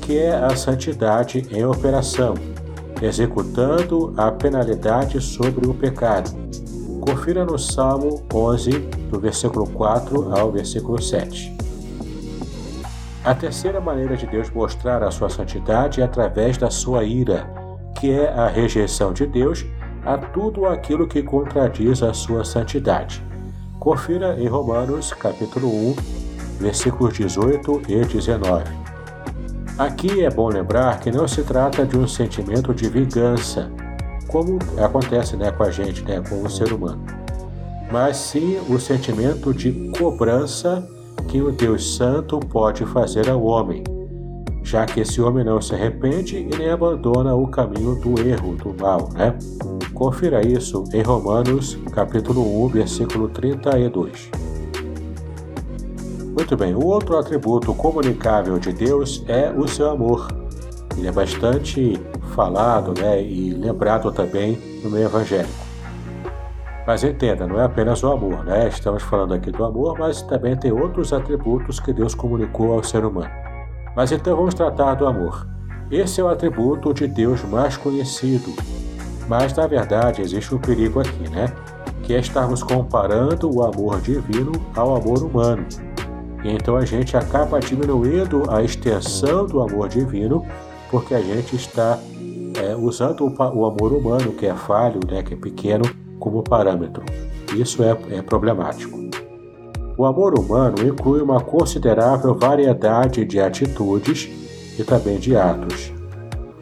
que 0.00 0.18
é 0.18 0.34
a 0.34 0.56
santidade 0.56 1.46
em 1.50 1.62
operação, 1.62 2.32
executando 3.02 4.14
a 4.16 4.32
penalidade 4.32 5.20
sobre 5.20 5.68
o 5.68 5.74
pecado 5.74 6.30
Confira 7.02 7.44
no 7.44 7.58
Salmo 7.58 8.22
11, 8.32 8.70
do 9.10 9.20
versículo 9.20 9.68
4 9.68 10.34
ao 10.34 10.50
versículo 10.50 11.02
7. 11.02 11.54
A 13.22 13.34
terceira 13.34 13.78
maneira 13.78 14.16
de 14.16 14.26
Deus 14.26 14.48
mostrar 14.48 15.02
a 15.02 15.10
sua 15.10 15.28
santidade 15.28 16.00
é 16.00 16.04
através 16.04 16.56
da 16.56 16.70
sua 16.70 17.04
ira, 17.04 17.46
que 18.00 18.10
é 18.10 18.32
a 18.32 18.48
rejeição 18.48 19.12
de 19.12 19.26
Deus 19.26 19.66
a 20.02 20.16
tudo 20.16 20.64
aquilo 20.64 21.06
que 21.06 21.22
contradiz 21.22 22.02
a 22.02 22.14
sua 22.14 22.42
santidade. 22.42 23.31
Confira 23.82 24.40
em 24.40 24.46
Romanos 24.46 25.12
capítulo 25.12 25.66
1, 25.66 25.96
versículos 26.60 27.14
18 27.14 27.82
e 27.88 28.04
19. 28.04 28.62
Aqui 29.76 30.24
é 30.24 30.30
bom 30.30 30.48
lembrar 30.48 31.00
que 31.00 31.10
não 31.10 31.26
se 31.26 31.42
trata 31.42 31.84
de 31.84 31.98
um 31.98 32.06
sentimento 32.06 32.72
de 32.72 32.88
vingança, 32.88 33.72
como 34.28 34.56
acontece 34.78 35.36
né, 35.36 35.50
com 35.50 35.64
a 35.64 35.70
gente, 35.72 36.04
né, 36.04 36.22
com 36.28 36.44
o 36.44 36.48
ser 36.48 36.72
humano, 36.72 37.04
mas 37.90 38.18
sim 38.18 38.56
o 38.68 38.78
sentimento 38.78 39.52
de 39.52 39.90
cobrança 39.98 40.88
que 41.26 41.42
o 41.42 41.50
Deus 41.50 41.96
Santo 41.96 42.38
pode 42.38 42.86
fazer 42.86 43.28
ao 43.28 43.42
homem, 43.42 43.82
já 44.62 44.86
que 44.86 45.00
esse 45.00 45.20
homem 45.20 45.44
não 45.44 45.60
se 45.60 45.74
arrepende 45.74 46.36
e 46.36 46.56
nem 46.56 46.70
abandona 46.70 47.34
o 47.34 47.48
caminho 47.48 47.96
do 47.96 48.20
erro, 48.20 48.54
do 48.54 48.72
mal, 48.80 49.08
né? 49.12 49.36
Confira 49.94 50.46
isso 50.46 50.84
em 50.92 51.02
Romanos, 51.02 51.78
capítulo 51.92 52.64
1, 52.64 52.68
versículo 52.68 53.28
32. 53.28 54.30
Muito 56.34 56.56
bem, 56.56 56.74
o 56.74 56.84
outro 56.84 57.18
atributo 57.18 57.74
comunicável 57.74 58.58
de 58.58 58.72
Deus 58.72 59.22
é 59.28 59.50
o 59.50 59.68
seu 59.68 59.90
amor. 59.90 60.28
Ele 60.96 61.06
é 61.06 61.12
bastante 61.12 62.00
falado 62.34 62.98
né, 62.98 63.22
e 63.22 63.50
lembrado 63.50 64.10
também 64.10 64.58
no 64.82 64.90
meio 64.90 65.04
evangélico. 65.04 65.52
Mas 66.86 67.04
entenda, 67.04 67.46
não 67.46 67.60
é 67.60 67.64
apenas 67.64 68.02
o 68.02 68.10
amor, 68.10 68.44
né? 68.44 68.66
Estamos 68.68 69.02
falando 69.04 69.34
aqui 69.34 69.52
do 69.52 69.64
amor, 69.64 69.96
mas 69.98 70.22
também 70.22 70.56
tem 70.56 70.72
outros 70.72 71.12
atributos 71.12 71.78
que 71.78 71.92
Deus 71.92 72.14
comunicou 72.14 72.72
ao 72.72 72.82
ser 72.82 73.04
humano. 73.04 73.30
Mas 73.94 74.10
então 74.10 74.36
vamos 74.36 74.54
tratar 74.54 74.94
do 74.94 75.06
amor. 75.06 75.46
Esse 75.90 76.20
é 76.20 76.24
o 76.24 76.28
atributo 76.28 76.92
de 76.92 77.06
Deus 77.06 77.44
mais 77.44 77.76
conhecido. 77.76 78.52
Mas 79.32 79.54
na 79.54 79.66
verdade 79.66 80.20
existe 80.20 80.54
um 80.54 80.58
perigo 80.58 81.00
aqui, 81.00 81.26
né? 81.30 81.50
Que 82.02 82.12
é 82.12 82.20
estarmos 82.20 82.62
comparando 82.62 83.50
o 83.50 83.62
amor 83.62 83.98
divino 84.02 84.52
ao 84.76 84.94
amor 84.94 85.22
humano. 85.22 85.64
E 86.44 86.50
então 86.50 86.76
a 86.76 86.84
gente 86.84 87.16
acaba 87.16 87.58
diminuindo 87.58 88.42
a 88.50 88.62
extensão 88.62 89.46
do 89.46 89.62
amor 89.62 89.88
divino 89.88 90.44
porque 90.90 91.14
a 91.14 91.20
gente 91.22 91.56
está 91.56 91.98
é, 92.62 92.76
usando 92.76 93.22
o, 93.22 93.58
o, 93.58 93.64
amor 93.64 93.94
humano, 93.94 94.32
que 94.32 94.44
é 94.44 94.54
falho, 94.54 95.00
né, 95.10 95.22
que 95.22 95.32
é 95.32 95.36
pequeno, 95.38 95.84
como 96.18 96.42
parâmetro. 96.42 97.02
Isso 97.56 97.82
é, 97.82 97.96
é 98.10 98.20
problemático. 98.20 98.98
O 99.96 100.04
amor 100.04 100.38
humano 100.38 100.74
inclui 100.86 101.22
uma 101.22 101.40
considerável 101.40 102.34
variedade 102.34 103.24
de 103.24 103.40
atitudes 103.40 104.28
e 104.78 104.84
também 104.84 105.18
de 105.18 105.34
atos. 105.34 105.90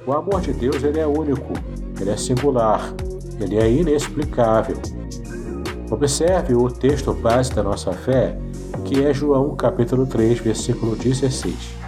O 0.07 0.13
amor 0.13 0.41
de 0.41 0.53
Deus 0.53 0.85
ele 0.85 1.01
é 1.01 1.07
único, 1.07 1.53
ele 2.01 2.11
é 2.11 2.17
singular, 2.17 2.95
ele 3.41 3.57
é 3.57 3.71
inexplicável. 3.71 4.77
Observe 5.91 6.55
o 6.55 6.71
texto 6.71 7.13
base 7.13 7.53
da 7.53 7.63
nossa 7.63 7.93
fé, 7.93 8.39
que 8.85 9.05
é 9.05 9.13
João 9.13 9.55
capítulo 9.57 10.07
3, 10.07 10.39
versículo 10.39 10.97
16. 10.97 11.81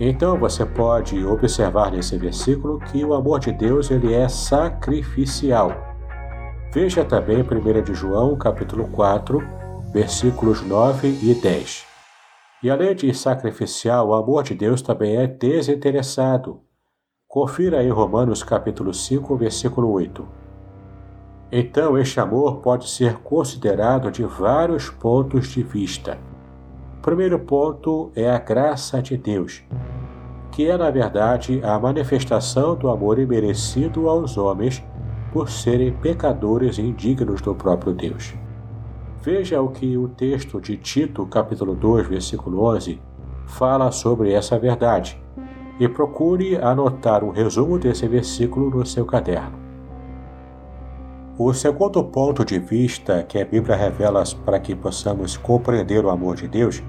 Então 0.00 0.38
você 0.38 0.64
pode 0.64 1.24
observar 1.24 1.90
nesse 1.90 2.16
versículo 2.16 2.78
que 2.78 3.04
o 3.04 3.14
amor 3.14 3.40
de 3.40 3.50
Deus 3.50 3.90
ele 3.90 4.14
é 4.14 4.28
sacrificial. 4.28 5.72
Veja 6.72 7.04
também 7.04 7.42
1 7.42 7.82
de 7.82 7.94
João, 7.94 8.36
capítulo 8.36 8.86
4, 8.88 9.42
versículos 9.92 10.62
9 10.62 11.08
e 11.08 11.34
10. 11.34 11.84
E 12.62 12.70
além 12.70 12.94
de 12.94 13.12
sacrificial, 13.12 14.08
o 14.08 14.14
amor 14.14 14.44
de 14.44 14.54
Deus 14.54 14.82
também 14.82 15.16
é 15.16 15.26
desinteressado. 15.26 16.60
Confira 17.40 17.84
em 17.84 17.88
Romanos 17.88 18.42
capítulo 18.42 18.92
5, 18.92 19.36
versículo 19.36 19.92
8. 19.92 20.26
Então, 21.52 21.96
este 21.96 22.18
amor 22.18 22.56
pode 22.56 22.90
ser 22.90 23.18
considerado 23.18 24.10
de 24.10 24.24
vários 24.24 24.90
pontos 24.90 25.46
de 25.46 25.62
vista. 25.62 26.18
O 26.98 27.00
primeiro 27.00 27.38
ponto 27.38 28.10
é 28.16 28.28
a 28.28 28.40
graça 28.40 29.00
de 29.00 29.16
Deus, 29.16 29.62
que 30.50 30.68
é, 30.68 30.76
na 30.76 30.90
verdade, 30.90 31.60
a 31.62 31.78
manifestação 31.78 32.74
do 32.74 32.88
amor 32.88 33.20
imerecido 33.20 34.08
aos 34.08 34.36
homens 34.36 34.84
por 35.32 35.48
serem 35.48 35.92
pecadores 35.92 36.76
e 36.76 36.82
indignos 36.82 37.40
do 37.40 37.54
próprio 37.54 37.94
Deus. 37.94 38.34
Veja 39.22 39.62
o 39.62 39.68
que 39.68 39.96
o 39.96 40.08
texto 40.08 40.60
de 40.60 40.76
Tito, 40.76 41.24
capítulo 41.26 41.76
2, 41.76 42.08
versículo 42.08 42.64
11, 42.64 43.00
fala 43.46 43.92
sobre 43.92 44.32
essa 44.32 44.58
verdade 44.58 45.27
e 45.78 45.88
procure 45.88 46.56
anotar 46.56 47.22
um 47.22 47.30
resumo 47.30 47.78
desse 47.78 48.06
versículo 48.08 48.70
no 48.70 48.84
seu 48.84 49.04
caderno. 49.04 49.58
O 51.38 51.52
segundo 51.54 52.02
ponto 52.02 52.44
de 52.44 52.58
vista 52.58 53.22
que 53.22 53.38
a 53.38 53.44
Bíblia 53.44 53.76
revela 53.76 54.24
para 54.44 54.58
que 54.58 54.74
possamos 54.74 55.36
compreender 55.36 56.04
o 56.04 56.10
amor 56.10 56.34
de 56.34 56.48
Deus 56.48 56.82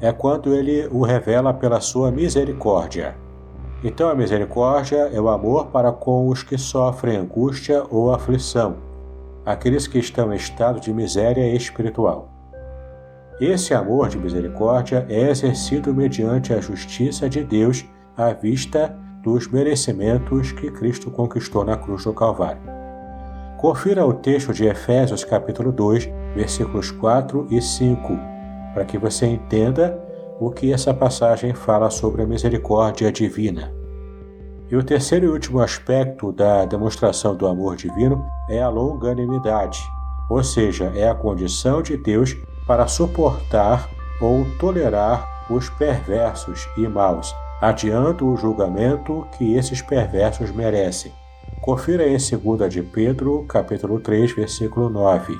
é 0.00 0.12
quando 0.12 0.54
ele 0.54 0.88
o 0.92 1.02
revela 1.02 1.52
pela 1.52 1.80
sua 1.80 2.10
misericórdia. 2.10 3.16
Então, 3.82 4.08
a 4.08 4.14
misericórdia 4.14 5.10
é 5.12 5.20
o 5.20 5.28
amor 5.28 5.66
para 5.66 5.90
com 5.90 6.28
os 6.28 6.44
que 6.44 6.56
sofrem 6.56 7.16
angústia 7.16 7.84
ou 7.90 8.14
aflição, 8.14 8.76
aqueles 9.44 9.88
que 9.88 9.98
estão 9.98 10.32
em 10.32 10.36
estado 10.36 10.78
de 10.78 10.94
miséria 10.94 11.52
espiritual. 11.52 12.28
Esse 13.40 13.74
amor 13.74 14.08
de 14.08 14.18
misericórdia 14.18 15.04
é 15.08 15.28
exercido 15.30 15.92
mediante 15.92 16.52
a 16.52 16.60
justiça 16.60 17.28
de 17.28 17.42
Deus 17.42 17.84
à 18.16 18.32
vista 18.32 18.96
dos 19.22 19.48
merecimentos 19.48 20.52
que 20.52 20.70
Cristo 20.70 21.10
conquistou 21.10 21.64
na 21.64 21.76
cruz 21.76 22.04
do 22.04 22.12
Calvário. 22.12 22.62
Confira 23.58 24.04
o 24.04 24.12
texto 24.12 24.52
de 24.52 24.64
Efésios 24.64 25.24
capítulo 25.24 25.70
2, 25.70 26.08
versículos 26.34 26.90
4 26.90 27.46
e 27.50 27.62
5 27.62 28.32
para 28.72 28.84
que 28.84 28.98
você 28.98 29.26
entenda 29.26 29.98
o 30.40 30.50
que 30.50 30.72
essa 30.72 30.92
passagem 30.92 31.54
fala 31.54 31.90
sobre 31.90 32.22
a 32.22 32.26
misericórdia 32.26 33.12
divina. 33.12 33.72
E 34.70 34.76
o 34.76 34.82
terceiro 34.82 35.26
e 35.26 35.28
último 35.28 35.60
aspecto 35.60 36.32
da 36.32 36.64
demonstração 36.64 37.36
do 37.36 37.46
amor 37.46 37.76
divino 37.76 38.24
é 38.48 38.62
a 38.62 38.68
longanimidade, 38.68 39.78
ou 40.30 40.42
seja, 40.42 40.90
é 40.96 41.08
a 41.08 41.14
condição 41.14 41.82
de 41.82 41.96
Deus 41.96 42.34
para 42.66 42.86
suportar 42.86 43.88
ou 44.20 44.46
tolerar 44.58 45.28
os 45.50 45.68
perversos 45.68 46.66
e 46.78 46.88
maus, 46.88 47.34
adiando 47.62 48.28
o 48.28 48.36
julgamento 48.36 49.24
que 49.38 49.54
esses 49.54 49.80
perversos 49.80 50.50
merecem. 50.50 51.12
Confira 51.60 52.04
em 52.08 52.16
2 52.16 52.68
de 52.68 52.82
Pedro, 52.82 53.44
capítulo 53.44 54.00
3, 54.00 54.32
versículo 54.32 54.90
9. 54.90 55.32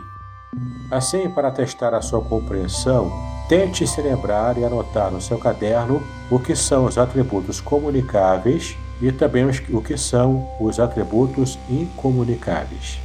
Assim, 0.88 1.28
para 1.30 1.50
testar 1.50 1.92
a 1.94 2.00
sua 2.00 2.20
compreensão, 2.20 3.11
tente 3.48 3.85
se 3.88 4.00
lembrar 4.00 4.56
e 4.56 4.64
anotar 4.64 5.11
no 5.11 5.20
seu 5.20 5.37
caderno 5.37 6.00
o 6.30 6.38
que 6.38 6.54
são 6.54 6.85
os 6.85 6.96
atributos 6.96 7.61
comunicáveis 7.61 8.76
e 9.00 9.11
também 9.11 9.44
o 9.70 9.82
que 9.82 9.96
são 9.98 10.48
os 10.61 10.78
atributos 10.78 11.58
incomunicáveis. 11.68 13.00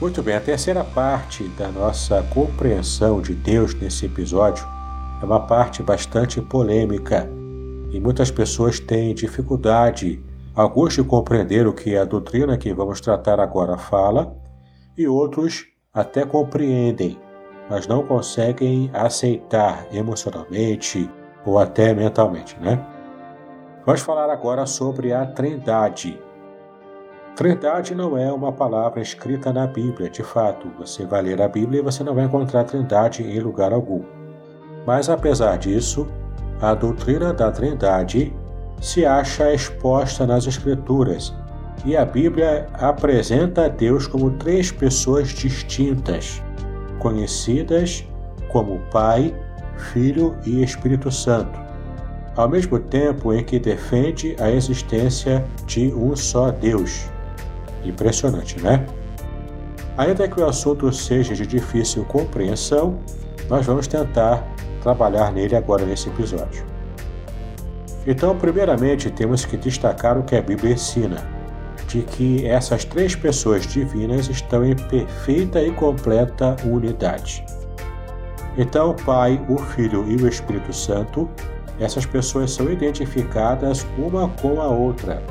Muito 0.00 0.22
bem, 0.22 0.36
a 0.36 0.40
terceira 0.40 0.84
parte 0.84 1.42
da 1.58 1.66
nossa 1.66 2.22
compreensão 2.32 3.20
de 3.20 3.34
Deus 3.34 3.74
nesse 3.74 4.06
episódio 4.06 4.64
é 5.20 5.24
uma 5.24 5.40
parte 5.40 5.82
bastante 5.82 6.40
polêmica 6.40 7.39
e 7.90 8.00
muitas 8.00 8.30
pessoas 8.30 8.78
têm 8.78 9.14
dificuldade, 9.14 10.22
alguns 10.54 10.94
de 10.94 11.02
compreender 11.02 11.66
o 11.66 11.72
que 11.72 11.96
a 11.96 12.04
doutrina 12.04 12.56
que 12.56 12.72
vamos 12.72 13.00
tratar 13.00 13.40
agora 13.40 13.76
fala, 13.76 14.36
e 14.96 15.06
outros 15.06 15.66
até 15.92 16.24
compreendem, 16.24 17.18
mas 17.68 17.86
não 17.86 18.06
conseguem 18.06 18.90
aceitar 18.92 19.86
emocionalmente 19.92 21.10
ou 21.44 21.58
até 21.58 21.94
mentalmente, 21.94 22.56
né? 22.60 22.84
Vamos 23.84 24.02
falar 24.02 24.30
agora 24.30 24.66
sobre 24.66 25.12
a 25.12 25.24
Trindade. 25.24 26.20
Trindade 27.34 27.94
não 27.94 28.18
é 28.18 28.30
uma 28.30 28.52
palavra 28.52 29.00
escrita 29.00 29.52
na 29.52 29.66
Bíblia, 29.66 30.10
de 30.10 30.22
fato. 30.22 30.70
Você 30.78 31.06
vai 31.06 31.22
ler 31.22 31.40
a 31.40 31.48
Bíblia 31.48 31.80
e 31.80 31.82
você 31.82 32.04
não 32.04 32.14
vai 32.14 32.24
encontrar 32.24 32.64
Trindade 32.64 33.22
em 33.22 33.40
lugar 33.40 33.72
algum. 33.72 34.04
Mas 34.86 35.08
apesar 35.08 35.56
disso, 35.56 36.06
a 36.60 36.74
doutrina 36.74 37.32
da 37.32 37.50
Trindade 37.50 38.32
se 38.80 39.04
acha 39.04 39.52
exposta 39.52 40.26
nas 40.26 40.46
Escrituras 40.46 41.34
e 41.84 41.96
a 41.96 42.04
Bíblia 42.04 42.66
apresenta 42.74 43.64
a 43.64 43.68
Deus 43.68 44.06
como 44.06 44.30
três 44.32 44.70
pessoas 44.70 45.28
distintas, 45.28 46.42
conhecidas 46.98 48.04
como 48.50 48.80
Pai, 48.90 49.34
Filho 49.92 50.36
e 50.44 50.62
Espírito 50.62 51.10
Santo, 51.10 51.58
ao 52.36 52.48
mesmo 52.48 52.78
tempo 52.78 53.32
em 53.32 53.42
que 53.42 53.58
defende 53.58 54.36
a 54.38 54.50
existência 54.50 55.44
de 55.66 55.88
um 55.94 56.14
só 56.14 56.50
Deus. 56.50 57.08
Impressionante, 57.84 58.60
né? 58.60 58.84
Ainda 59.96 60.28
que 60.28 60.40
o 60.40 60.46
assunto 60.46 60.92
seja 60.92 61.34
de 61.34 61.46
difícil 61.46 62.04
compreensão, 62.04 62.98
nós 63.48 63.64
vamos 63.64 63.86
tentar 63.86 64.46
trabalhar 64.80 65.32
nele 65.32 65.56
agora 65.56 65.84
nesse 65.84 66.08
episódio. 66.08 66.64
Então, 68.06 68.36
primeiramente, 68.36 69.10
temos 69.10 69.44
que 69.44 69.56
destacar 69.56 70.18
o 70.18 70.22
que 70.22 70.34
a 70.34 70.42
Bíblia 70.42 70.72
ensina, 70.72 71.22
de 71.86 72.02
que 72.02 72.46
essas 72.46 72.84
três 72.84 73.14
pessoas 73.14 73.66
divinas 73.66 74.28
estão 74.28 74.64
em 74.64 74.74
perfeita 74.74 75.62
e 75.62 75.70
completa 75.72 76.56
unidade. 76.64 77.44
Então, 78.56 78.90
o 78.90 78.94
Pai, 78.94 79.40
o 79.48 79.58
Filho 79.58 80.04
e 80.08 80.16
o 80.16 80.28
Espírito 80.28 80.72
Santo, 80.72 81.28
essas 81.78 82.04
pessoas 82.04 82.50
são 82.50 82.70
identificadas 82.70 83.86
uma 83.98 84.28
com 84.28 84.60
a 84.60 84.68
outra, 84.68 85.22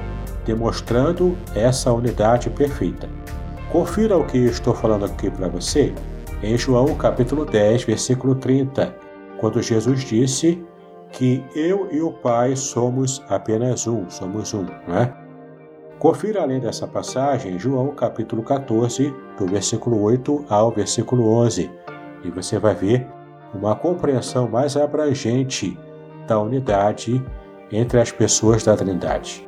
demonstrando 0.45 1.37
essa 1.55 1.91
unidade 1.91 2.49
perfeita. 2.49 3.09
Confira 3.71 4.17
o 4.17 4.25
que 4.25 4.37
estou 4.37 4.73
falando 4.73 5.05
aqui 5.05 5.29
para 5.29 5.47
você 5.47 5.93
em 6.41 6.57
João 6.57 6.95
capítulo 6.95 7.45
10, 7.45 7.83
versículo 7.83 8.33
30, 8.33 8.95
quando 9.39 9.61
Jesus 9.61 10.01
disse 10.01 10.63
que 11.11 11.43
eu 11.55 11.89
e 11.91 12.01
o 12.01 12.11
Pai 12.11 12.55
somos 12.55 13.23
apenas 13.29 13.87
um, 13.87 14.09
somos 14.09 14.53
um, 14.53 14.65
não 14.87 14.97
é? 14.97 15.13
Confira 15.97 16.43
além 16.43 16.59
dessa 16.59 16.87
passagem 16.87 17.59
João 17.59 17.93
capítulo 17.93 18.43
14, 18.43 19.13
do 19.37 19.45
versículo 19.45 20.01
8 20.01 20.45
ao 20.47 20.71
versículo 20.71 21.29
11, 21.33 21.69
e 22.23 22.31
você 22.31 22.57
vai 22.57 22.73
ver 22.73 23.07
uma 23.53 23.75
compreensão 23.75 24.47
mais 24.47 24.77
abrangente 24.77 25.77
da 26.27 26.39
unidade 26.39 27.21
entre 27.71 27.99
as 27.99 28.11
pessoas 28.11 28.63
da 28.63 28.77
Trindade. 28.77 29.47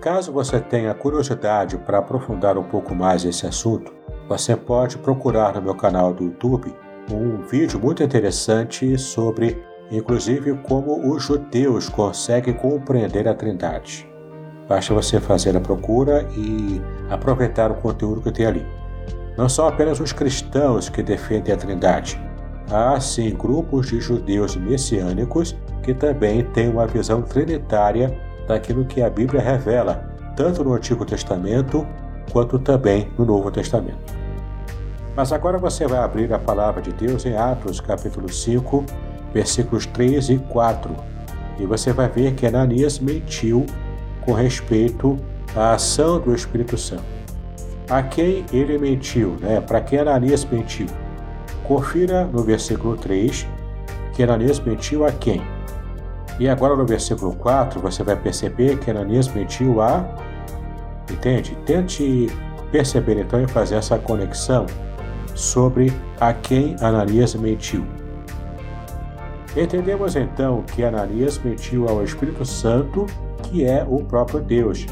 Caso 0.00 0.32
você 0.32 0.58
tenha 0.58 0.94
curiosidade 0.94 1.78
para 1.78 1.98
aprofundar 1.98 2.58
um 2.58 2.64
pouco 2.64 2.94
mais 2.94 3.24
esse 3.24 3.46
assunto, 3.46 3.92
você 4.28 4.56
pode 4.56 4.98
procurar 4.98 5.54
no 5.54 5.62
meu 5.62 5.74
canal 5.74 6.12
do 6.12 6.24
YouTube 6.24 6.74
um 7.10 7.42
vídeo 7.42 7.78
muito 7.80 8.02
interessante 8.02 8.98
sobre, 8.98 9.62
inclusive, 9.90 10.54
como 10.62 11.12
os 11.12 11.22
judeus 11.22 11.88
conseguem 11.88 12.54
compreender 12.54 13.28
a 13.28 13.34
Trindade. 13.34 14.08
Basta 14.68 14.94
você 14.94 15.20
fazer 15.20 15.56
a 15.56 15.60
procura 15.60 16.28
e 16.36 16.80
aproveitar 17.10 17.70
o 17.70 17.74
conteúdo 17.76 18.20
que 18.20 18.30
tem 18.30 18.46
ali. 18.46 18.66
Não 19.36 19.48
são 19.48 19.66
apenas 19.66 19.98
os 19.98 20.12
cristãos 20.12 20.88
que 20.88 21.02
defendem 21.02 21.52
a 21.52 21.56
Trindade. 21.56 22.20
Há 22.70 23.00
sim 23.00 23.34
grupos 23.34 23.88
de 23.88 24.00
judeus 24.00 24.54
messiânicos 24.54 25.56
que 25.82 25.92
também 25.92 26.44
têm 26.52 26.68
uma 26.68 26.86
visão 26.86 27.20
trinitária 27.22 28.16
daquilo 28.46 28.84
que 28.84 29.02
a 29.02 29.10
Bíblia 29.10 29.40
revela, 29.40 30.08
tanto 30.36 30.62
no 30.62 30.74
Antigo 30.74 31.04
Testamento 31.04 31.84
quanto 32.32 32.58
também 32.58 33.10
no 33.18 33.24
Novo 33.24 33.50
Testamento. 33.50 34.19
Mas 35.16 35.32
agora 35.32 35.58
você 35.58 35.86
vai 35.86 35.98
abrir 35.98 36.32
a 36.32 36.38
palavra 36.38 36.80
de 36.80 36.92
Deus 36.92 37.26
em 37.26 37.36
Atos, 37.36 37.80
capítulo 37.80 38.32
5, 38.32 38.84
versículos 39.34 39.84
3 39.86 40.30
e 40.30 40.38
4. 40.38 40.94
E 41.58 41.66
você 41.66 41.92
vai 41.92 42.08
ver 42.08 42.34
que 42.34 42.46
Ananias 42.46 42.98
mentiu 42.98 43.66
com 44.22 44.32
respeito 44.32 45.18
à 45.54 45.72
ação 45.72 46.20
do 46.20 46.34
Espírito 46.34 46.78
Santo. 46.78 47.04
A 47.88 48.02
quem 48.02 48.44
ele 48.52 48.78
mentiu, 48.78 49.36
né? 49.40 49.60
Para 49.60 49.80
quem 49.80 49.98
Ananias 49.98 50.44
mentiu? 50.44 50.86
Confira 51.64 52.24
no 52.24 52.42
versículo 52.42 52.96
3 52.96 53.46
que 54.14 54.22
Ananias 54.22 54.60
mentiu 54.60 55.04
a 55.04 55.10
quem? 55.10 55.42
E 56.38 56.48
agora 56.48 56.76
no 56.76 56.86
versículo 56.86 57.34
4 57.34 57.80
você 57.80 58.04
vai 58.04 58.16
perceber 58.16 58.78
que 58.78 58.90
Ananias 58.90 59.28
mentiu 59.28 59.82
a. 59.82 60.08
Entende? 61.10 61.56
Tente 61.66 62.28
perceber 62.70 63.18
então 63.20 63.42
e 63.42 63.48
fazer 63.48 63.74
essa 63.74 63.98
conexão 63.98 64.66
sobre 65.40 65.92
a 66.20 66.32
quem 66.32 66.76
Ananias 66.80 67.34
mentiu. 67.34 67.84
Entendemos 69.56 70.14
então 70.14 70.62
que 70.62 70.84
Ananias 70.84 71.38
mentiu 71.38 71.88
ao 71.88 72.04
Espírito 72.04 72.44
Santo, 72.44 73.06
que 73.42 73.64
é 73.64 73.84
o 73.88 74.04
próprio 74.04 74.40
Deus. 74.40 74.86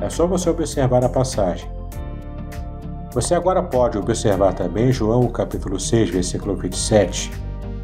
É 0.00 0.08
só 0.08 0.26
você 0.26 0.50
observar 0.50 1.04
a 1.04 1.08
passagem. 1.08 1.68
Você 3.12 3.34
agora 3.34 3.62
pode 3.62 3.96
observar 3.96 4.52
também 4.52 4.92
João 4.92 5.26
capítulo 5.28 5.80
6, 5.80 6.10
versículo 6.10 6.54
27, 6.54 7.32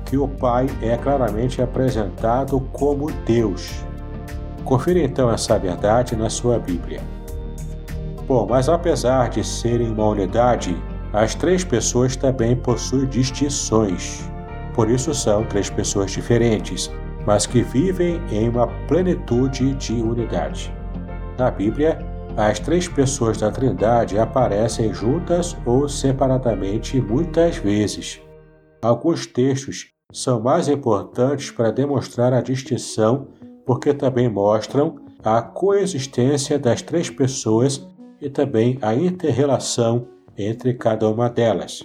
que 0.04 0.16
o 0.16 0.28
Pai 0.28 0.66
é 0.82 0.96
claramente 0.96 1.62
apresentado 1.62 2.60
como 2.72 3.10
Deus. 3.24 3.84
Confira 4.64 5.00
então 5.00 5.30
essa 5.30 5.58
verdade 5.58 6.14
na 6.14 6.28
sua 6.28 6.58
Bíblia. 6.58 7.00
Bom, 8.26 8.46
mas 8.48 8.68
apesar 8.68 9.30
de 9.30 9.42
serem 9.42 9.90
uma 9.90 10.06
unidade, 10.06 10.76
as 11.12 11.34
três 11.34 11.64
pessoas 11.64 12.16
também 12.16 12.56
possuem 12.56 13.06
distinções. 13.06 14.28
Por 14.74 14.88
isso 14.88 15.12
são 15.12 15.44
três 15.44 15.68
pessoas 15.68 16.12
diferentes, 16.12 16.90
mas 17.26 17.46
que 17.46 17.62
vivem 17.62 18.20
em 18.30 18.48
uma 18.48 18.66
plenitude 18.86 19.74
de 19.74 19.94
unidade. 19.94 20.72
Na 21.38 21.50
Bíblia, 21.50 21.98
as 22.36 22.58
três 22.58 22.86
pessoas 22.86 23.38
da 23.38 23.50
Trindade 23.50 24.18
aparecem 24.18 24.94
juntas 24.94 25.56
ou 25.66 25.88
separadamente 25.88 27.00
muitas 27.00 27.56
vezes. 27.56 28.20
Alguns 28.80 29.26
textos 29.26 29.88
são 30.12 30.40
mais 30.40 30.68
importantes 30.68 31.50
para 31.50 31.70
demonstrar 31.70 32.32
a 32.32 32.40
distinção 32.40 33.28
porque 33.66 33.92
também 33.92 34.28
mostram 34.28 34.96
a 35.22 35.42
coexistência 35.42 36.58
das 36.58 36.82
três 36.82 37.10
pessoas 37.10 37.86
e 38.20 38.30
também 38.30 38.78
a 38.80 38.94
interrelação 38.94 40.06
entre 40.42 40.74
cada 40.74 41.08
uma 41.08 41.28
delas. 41.28 41.82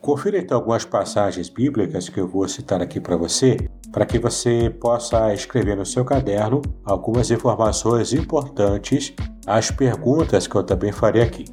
Confira 0.00 0.38
então 0.38 0.58
algumas 0.58 0.84
passagens 0.84 1.48
bíblicas 1.48 2.08
que 2.08 2.18
eu 2.18 2.26
vou 2.26 2.48
citar 2.48 2.82
aqui 2.82 3.00
para 3.00 3.16
você, 3.16 3.56
para 3.92 4.04
que 4.04 4.18
você 4.18 4.68
possa 4.68 5.32
escrever 5.32 5.76
no 5.76 5.86
seu 5.86 6.04
caderno 6.04 6.60
algumas 6.84 7.30
informações 7.30 8.12
importantes 8.12 9.14
às 9.46 9.70
perguntas 9.70 10.46
que 10.46 10.56
eu 10.56 10.64
também 10.64 10.90
farei 10.90 11.22
aqui. 11.22 11.44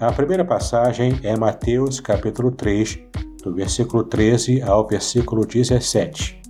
A 0.00 0.12
primeira 0.12 0.44
passagem 0.44 1.18
é 1.22 1.36
Mateus 1.36 1.98
capítulo 1.98 2.50
3, 2.50 2.98
do 3.42 3.54
versículo 3.54 4.04
13 4.04 4.60
ao 4.62 4.86
versículo 4.86 5.46
17. 5.46 6.40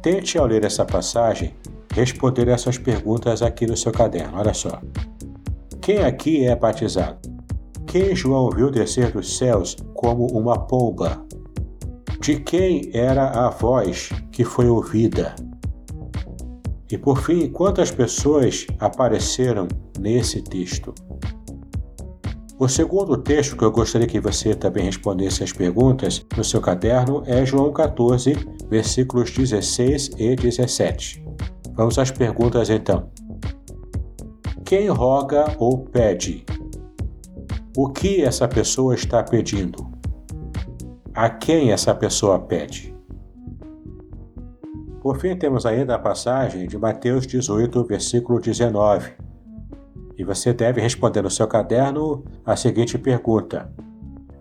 Tente 0.00 0.38
ao 0.38 0.46
ler 0.46 0.64
essa 0.64 0.84
passagem 0.84 1.54
responder 1.94 2.48
essas 2.48 2.76
perguntas 2.76 3.40
aqui 3.40 3.66
no 3.66 3.76
seu 3.76 3.92
caderno. 3.92 4.38
Olha 4.38 4.52
só. 4.52 4.80
Quem 5.80 5.98
aqui 5.98 6.44
é 6.44 6.56
batizado? 6.56 7.23
Quem 7.94 8.16
João 8.16 8.50
viu 8.50 8.72
descer 8.72 9.12
dos 9.12 9.36
céus 9.36 9.76
como 9.94 10.26
uma 10.36 10.58
pomba? 10.58 11.24
De 12.20 12.40
quem 12.40 12.90
era 12.92 13.46
a 13.46 13.50
voz 13.50 14.08
que 14.32 14.42
foi 14.42 14.68
ouvida? 14.68 15.36
E 16.90 16.98
por 16.98 17.20
fim, 17.20 17.48
quantas 17.48 17.92
pessoas 17.92 18.66
apareceram 18.80 19.68
nesse 19.96 20.42
texto? 20.42 20.92
O 22.58 22.66
segundo 22.66 23.16
texto 23.16 23.56
que 23.56 23.62
eu 23.62 23.70
gostaria 23.70 24.08
que 24.08 24.18
você 24.18 24.56
também 24.56 24.86
respondesse 24.86 25.44
as 25.44 25.52
perguntas 25.52 26.26
no 26.36 26.42
seu 26.42 26.60
caderno 26.60 27.22
é 27.26 27.46
João 27.46 27.72
14, 27.72 28.34
versículos 28.68 29.30
16 29.30 30.10
e 30.18 30.34
17. 30.34 31.24
Vamos 31.76 31.96
às 31.96 32.10
perguntas 32.10 32.70
então. 32.70 33.08
Quem 34.64 34.88
roga 34.88 35.54
ou 35.60 35.84
pede? 35.84 36.44
O 37.76 37.88
que 37.88 38.22
essa 38.22 38.46
pessoa 38.46 38.94
está 38.94 39.22
pedindo? 39.22 39.90
A 41.12 41.28
quem 41.28 41.72
essa 41.72 41.94
pessoa 41.94 42.38
pede? 42.38 42.94
Por 45.00 45.18
fim, 45.18 45.36
temos 45.36 45.66
ainda 45.66 45.94
a 45.94 45.98
passagem 45.98 46.66
de 46.66 46.78
Mateus 46.78 47.26
18, 47.26 47.84
versículo 47.84 48.40
19 48.40 49.24
e 50.16 50.24
você 50.24 50.52
deve 50.52 50.80
responder 50.80 51.22
no 51.22 51.30
seu 51.30 51.46
caderno 51.46 52.24
a 52.44 52.56
seguinte 52.56 52.98
pergunta: 52.98 53.72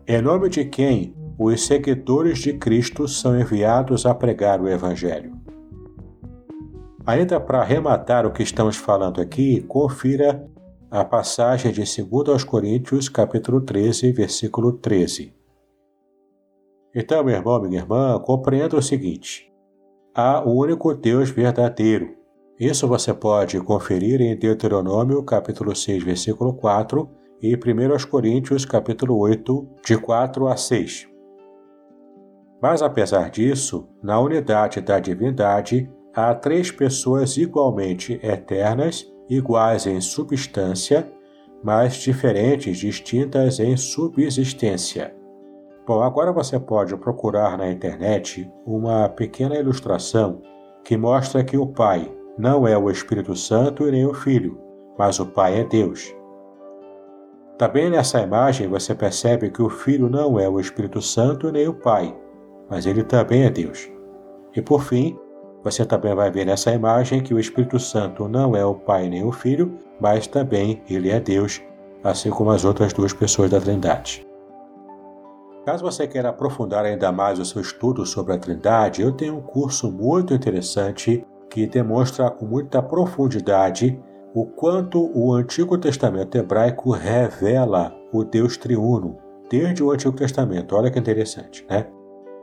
Em 0.07 0.21
nome 0.21 0.49
de 0.49 0.65
quem 0.65 1.15
os 1.37 1.65
seguidores 1.65 2.39
de 2.39 2.53
Cristo 2.53 3.07
são 3.07 3.39
enviados 3.39 4.05
a 4.05 4.13
pregar 4.13 4.61
o 4.61 4.69
Evangelho? 4.69 5.33
Ainda 7.05 7.39
para 7.39 7.59
arrematar 7.59 8.25
o 8.25 8.31
que 8.31 8.43
estamos 8.43 8.77
falando 8.77 9.19
aqui, 9.19 9.61
confira 9.61 10.47
a 10.93 11.03
passagem 11.03 11.71
de 11.71 11.81
2 11.81 12.29
aos 12.29 12.43
Coríntios, 12.43 13.09
capítulo 13.09 13.59
13, 13.61 14.11
versículo 14.11 14.73
13. 14.73 15.33
Então, 16.95 17.23
meu 17.23 17.35
irmão, 17.35 17.59
minha 17.61 17.79
irmã, 17.79 18.19
compreenda 18.19 18.77
o 18.77 18.81
seguinte: 18.81 19.51
há 20.13 20.47
o 20.47 20.55
único 20.55 20.93
Deus 20.93 21.31
verdadeiro 21.31 22.23
isso 22.59 22.87
você 22.87 23.11
pode 23.11 23.59
conferir 23.61 24.21
em 24.21 24.37
Deuteronômio 24.37 25.23
capítulo 25.23 25.75
6, 25.75 26.03
versículo 26.03 26.53
4 26.53 27.09
e 27.41 27.55
1 27.55 28.07
Coríntios 28.09 28.63
capítulo 28.63 29.17
8, 29.17 29.67
de 29.83 29.97
4 29.97 30.47
a 30.47 30.55
6. 30.55 31.09
Mas 32.61 32.83
apesar 32.83 33.31
disso, 33.31 33.89
na 34.03 34.19
unidade 34.19 34.79
da 34.81 34.99
divindade, 34.99 35.91
há 36.15 36.33
três 36.35 36.71
pessoas 36.71 37.37
igualmente 37.37 38.19
eternas, 38.23 39.03
iguais 39.29 39.87
em 39.87 39.99
substância, 40.01 41.07
mas 41.63 41.95
diferentes, 41.95 42.77
distintas 42.77 43.59
em 43.59 43.77
subsistência. 43.77 45.15
Bom, 45.85 46.01
agora 46.01 46.31
você 46.31 46.59
pode 46.59 46.95
procurar 46.97 47.57
na 47.57 47.69
internet 47.69 48.49
uma 48.65 49.09
pequena 49.09 49.55
ilustração 49.55 50.41
que 50.83 50.97
mostra 50.97 51.43
que 51.43 51.57
o 51.57 51.67
Pai, 51.67 52.09
não 52.37 52.67
é 52.67 52.77
o 52.77 52.89
Espírito 52.89 53.35
Santo 53.35 53.87
e 53.87 53.91
nem 53.91 54.05
o 54.05 54.13
Filho, 54.13 54.57
mas 54.97 55.19
o 55.19 55.25
Pai 55.25 55.59
é 55.59 55.63
Deus. 55.63 56.13
Também 57.57 57.89
nessa 57.89 58.21
imagem 58.21 58.67
você 58.67 58.95
percebe 58.95 59.49
que 59.49 59.61
o 59.61 59.69
Filho 59.69 60.09
não 60.09 60.39
é 60.39 60.49
o 60.49 60.59
Espírito 60.59 61.01
Santo 61.01 61.51
nem 61.51 61.67
o 61.67 61.73
Pai, 61.73 62.15
mas 62.69 62.85
ele 62.85 63.03
também 63.03 63.43
é 63.43 63.49
Deus. 63.49 63.89
E 64.55 64.61
por 64.61 64.83
fim, 64.83 65.17
você 65.63 65.85
também 65.85 66.13
vai 66.13 66.29
ver 66.29 66.45
nessa 66.45 66.71
imagem 66.71 67.23
que 67.23 67.33
o 67.33 67.39
Espírito 67.39 67.79
Santo 67.79 68.27
não 68.27 68.55
é 68.55 68.65
o 68.65 68.75
Pai 68.75 69.09
nem 69.09 69.23
o 69.23 69.31
Filho, 69.31 69.77
mas 69.99 70.27
também 70.27 70.81
ele 70.89 71.09
é 71.09 71.19
Deus, 71.19 71.61
assim 72.03 72.29
como 72.29 72.51
as 72.51 72.65
outras 72.65 72.91
duas 72.91 73.13
pessoas 73.13 73.49
da 73.49 73.61
Trindade. 73.61 74.27
Caso 75.65 75.81
você 75.81 76.05
queira 76.05 76.29
aprofundar 76.29 76.83
ainda 76.83 77.09
mais 77.11 77.39
o 77.39 77.45
seu 77.45 77.61
estudo 77.61 78.05
sobre 78.05 78.33
a 78.33 78.37
Trindade, 78.37 79.01
eu 79.01 79.13
tenho 79.13 79.37
um 79.37 79.41
curso 79.41 79.89
muito 79.89 80.33
interessante 80.33 81.25
que 81.49 81.65
demonstra 81.65 82.29
com 82.29 82.45
muita 82.45 82.81
profundidade 82.81 83.97
o 84.33 84.45
quanto 84.45 85.11
o 85.13 85.31
Antigo 85.31 85.77
Testamento 85.77 86.35
hebraico 86.37 86.91
revela 86.91 87.95
o 88.11 88.23
Deus 88.23 88.57
triuno, 88.57 89.17
desde 89.49 89.83
o 89.83 89.91
Antigo 89.91 90.13
Testamento. 90.13 90.75
Olha 90.75 90.89
que 90.91 90.99
interessante, 90.99 91.65
né? 91.69 91.87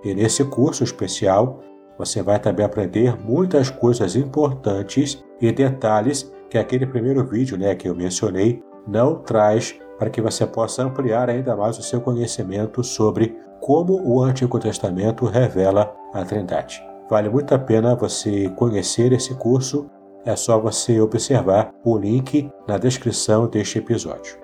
E 0.03 0.15
nesse 0.15 0.45
curso 0.45 0.85
especial, 0.85 1.61
você 1.99 2.23
vai 2.23 2.39
também 2.39 2.65
aprender 2.65 3.17
muitas 3.21 3.71
coisas 3.71 4.17
importantes 4.17 5.23
e 5.41 5.53
detalhes 5.53 6.33
que 6.49 6.59
aquele 6.59 6.87
primeiro 6.87 7.25
vídeo 7.25 7.57
né, 7.57 7.75
que 7.75 7.89
eu 7.89 7.95
mencionei 7.95 8.63
não 8.87 9.17
traz 9.17 9.79
para 9.99 10.11
que 10.11 10.21
você 10.21 10.47
possa 10.47 10.83
ampliar 10.83 11.29
ainda 11.29 11.55
mais 11.55 11.79
o 11.79 11.83
seu 11.83 12.01
conhecimento 12.01 12.83
sobre 12.83 13.37
como 13.61 14.01
o 14.03 14.23
Antigo 14.23 14.59
Testamento 14.59 15.27
revela 15.27 15.95
a 16.13 16.25
Trindade. 16.25 16.83
Vale 17.09 17.29
muito 17.29 17.55
a 17.55 17.59
pena 17.59 17.95
você 17.95 18.49
conhecer 18.51 19.13
esse 19.13 19.35
curso, 19.35 19.91
é 20.25 20.35
só 20.35 20.59
você 20.59 21.01
observar 21.01 21.75
o 21.85 21.99
link 21.99 22.51
na 22.67 22.79
descrição 22.79 23.47
deste 23.47 23.79
episódio. 23.79 24.39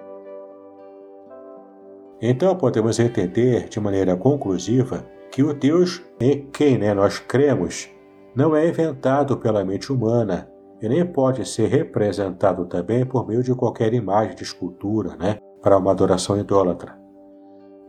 Então 2.21 2.57
podemos 2.57 2.99
entender 2.99 3.69
de 3.69 3.79
maneira 3.79 4.17
conclusiva 4.17 5.05
que 5.37 5.43
o 5.43 5.53
Deus 5.53 6.03
em 6.19 6.47
quem 6.51 6.79
né, 6.79 6.95
nós 6.95 7.19
cremos 7.19 7.91
não 8.35 8.57
é 8.57 8.67
inventado 8.67 9.37
pela 9.37 9.63
mente 9.63 9.93
humana 9.93 10.49
e 10.81 10.89
nem 10.89 11.05
pode 11.05 11.47
ser 11.47 11.67
representado 11.67 12.65
também 12.65 13.05
por 13.05 13.29
meio 13.29 13.43
de 13.43 13.55
qualquer 13.55 13.93
imagem 13.93 14.35
de 14.35 14.45
escultura 14.45 15.15
né, 15.17 15.37
para 15.61 15.77
uma 15.77 15.91
adoração 15.91 16.41
idólatra. 16.41 16.99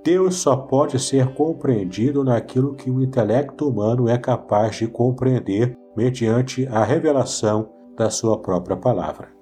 Deus 0.03 0.35
só 0.35 0.57
pode 0.57 0.99
ser 0.99 1.33
compreendido 1.35 2.21
naquilo 2.21 2.75
que 2.75 2.91
o 2.91 3.01
intelecto 3.01 3.69
humano 3.69 4.09
é 4.09 4.17
capaz 4.17 4.75
de 4.75 4.85
compreender 4.85 5.73
mediante 5.95 6.67
a 6.67 6.83
revelação 6.83 7.69
da 7.95 8.09
sua 8.09 8.41
própria 8.41 8.75
palavra. 8.75 9.36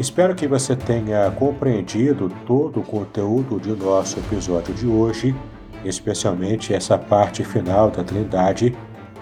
Espero 0.00 0.34
que 0.34 0.48
você 0.48 0.74
tenha 0.74 1.30
compreendido 1.32 2.32
todo 2.46 2.80
o 2.80 2.82
conteúdo 2.82 3.60
de 3.60 3.72
nosso 3.72 4.18
episódio 4.18 4.72
de 4.72 4.86
hoje, 4.86 5.36
especialmente 5.84 6.72
essa 6.72 6.96
parte 6.96 7.44
final 7.44 7.90
da 7.90 8.02
Trindade, 8.02 8.74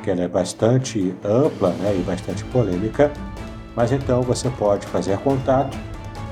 que 0.04 0.08
ela 0.08 0.22
é 0.22 0.28
bastante 0.28 1.16
ampla 1.24 1.70
né, 1.70 1.96
e 1.98 2.02
bastante 2.04 2.44
polêmica, 2.44 3.12
mas 3.74 3.90
então 3.90 4.22
você 4.22 4.48
pode 4.50 4.86
fazer 4.86 5.18
contato 5.18 5.76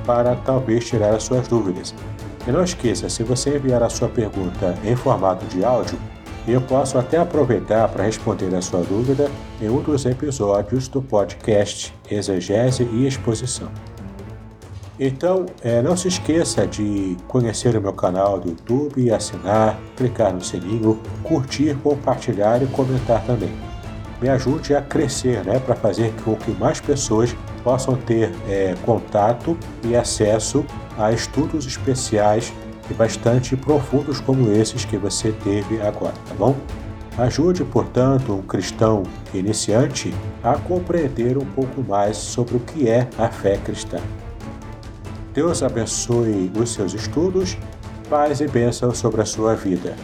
para 0.06 0.36
talvez 0.36 0.86
tirar 0.86 1.12
as 1.12 1.24
suas 1.24 1.48
dúvidas. 1.48 1.92
E 2.46 2.52
não 2.52 2.62
esqueça, 2.62 3.08
se 3.08 3.24
você 3.24 3.56
enviar 3.56 3.82
a 3.82 3.90
sua 3.90 4.08
pergunta 4.08 4.76
em 4.84 4.94
formato 4.94 5.44
de 5.46 5.64
áudio, 5.64 5.98
eu 6.46 6.60
posso 6.60 6.96
até 6.96 7.18
aproveitar 7.18 7.88
para 7.88 8.04
responder 8.04 8.54
a 8.54 8.62
sua 8.62 8.82
dúvida 8.82 9.28
em 9.60 9.68
um 9.68 9.82
dos 9.82 10.06
episódios 10.06 10.86
do 10.86 11.02
podcast 11.02 11.92
Exegese 12.08 12.84
e 12.84 13.08
Exposição. 13.08 13.95
Então, 14.98 15.44
é, 15.62 15.82
não 15.82 15.94
se 15.94 16.08
esqueça 16.08 16.66
de 16.66 17.16
conhecer 17.28 17.76
o 17.76 17.80
meu 17.80 17.92
canal 17.92 18.40
do 18.40 18.48
YouTube, 18.48 19.10
assinar, 19.10 19.78
clicar 19.94 20.32
no 20.32 20.42
sininho, 20.42 20.98
curtir, 21.22 21.76
compartilhar 21.82 22.62
e 22.62 22.66
comentar 22.66 23.22
também. 23.26 23.50
Me 24.22 24.30
ajude 24.30 24.74
a 24.74 24.80
crescer, 24.80 25.44
né, 25.44 25.58
para 25.58 25.74
fazer 25.74 26.14
com 26.24 26.34
que 26.34 26.50
mais 26.52 26.80
pessoas 26.80 27.36
possam 27.62 27.94
ter 27.94 28.32
é, 28.48 28.74
contato 28.86 29.56
e 29.84 29.94
acesso 29.94 30.64
a 30.96 31.12
estudos 31.12 31.66
especiais 31.66 32.50
e 32.90 32.94
bastante 32.94 33.54
profundos 33.54 34.18
como 34.20 34.50
esses 34.50 34.86
que 34.86 34.96
você 34.96 35.32
teve 35.44 35.78
agora, 35.82 36.14
tá 36.26 36.34
bom? 36.38 36.56
Ajude, 37.18 37.64
portanto, 37.64 38.32
um 38.32 38.42
cristão 38.42 39.02
iniciante 39.34 40.14
a 40.42 40.54
compreender 40.56 41.36
um 41.36 41.44
pouco 41.44 41.82
mais 41.82 42.16
sobre 42.16 42.56
o 42.56 42.60
que 42.60 42.88
é 42.88 43.08
a 43.18 43.28
fé 43.28 43.58
cristã. 43.58 43.98
Deus 45.36 45.62
abençoe 45.62 46.50
os 46.58 46.70
seus 46.70 46.94
estudos, 46.94 47.58
paz 48.08 48.40
e 48.40 48.48
bênção 48.48 48.94
sobre 48.94 49.20
a 49.20 49.26
sua 49.26 49.54
vida. 49.54 49.94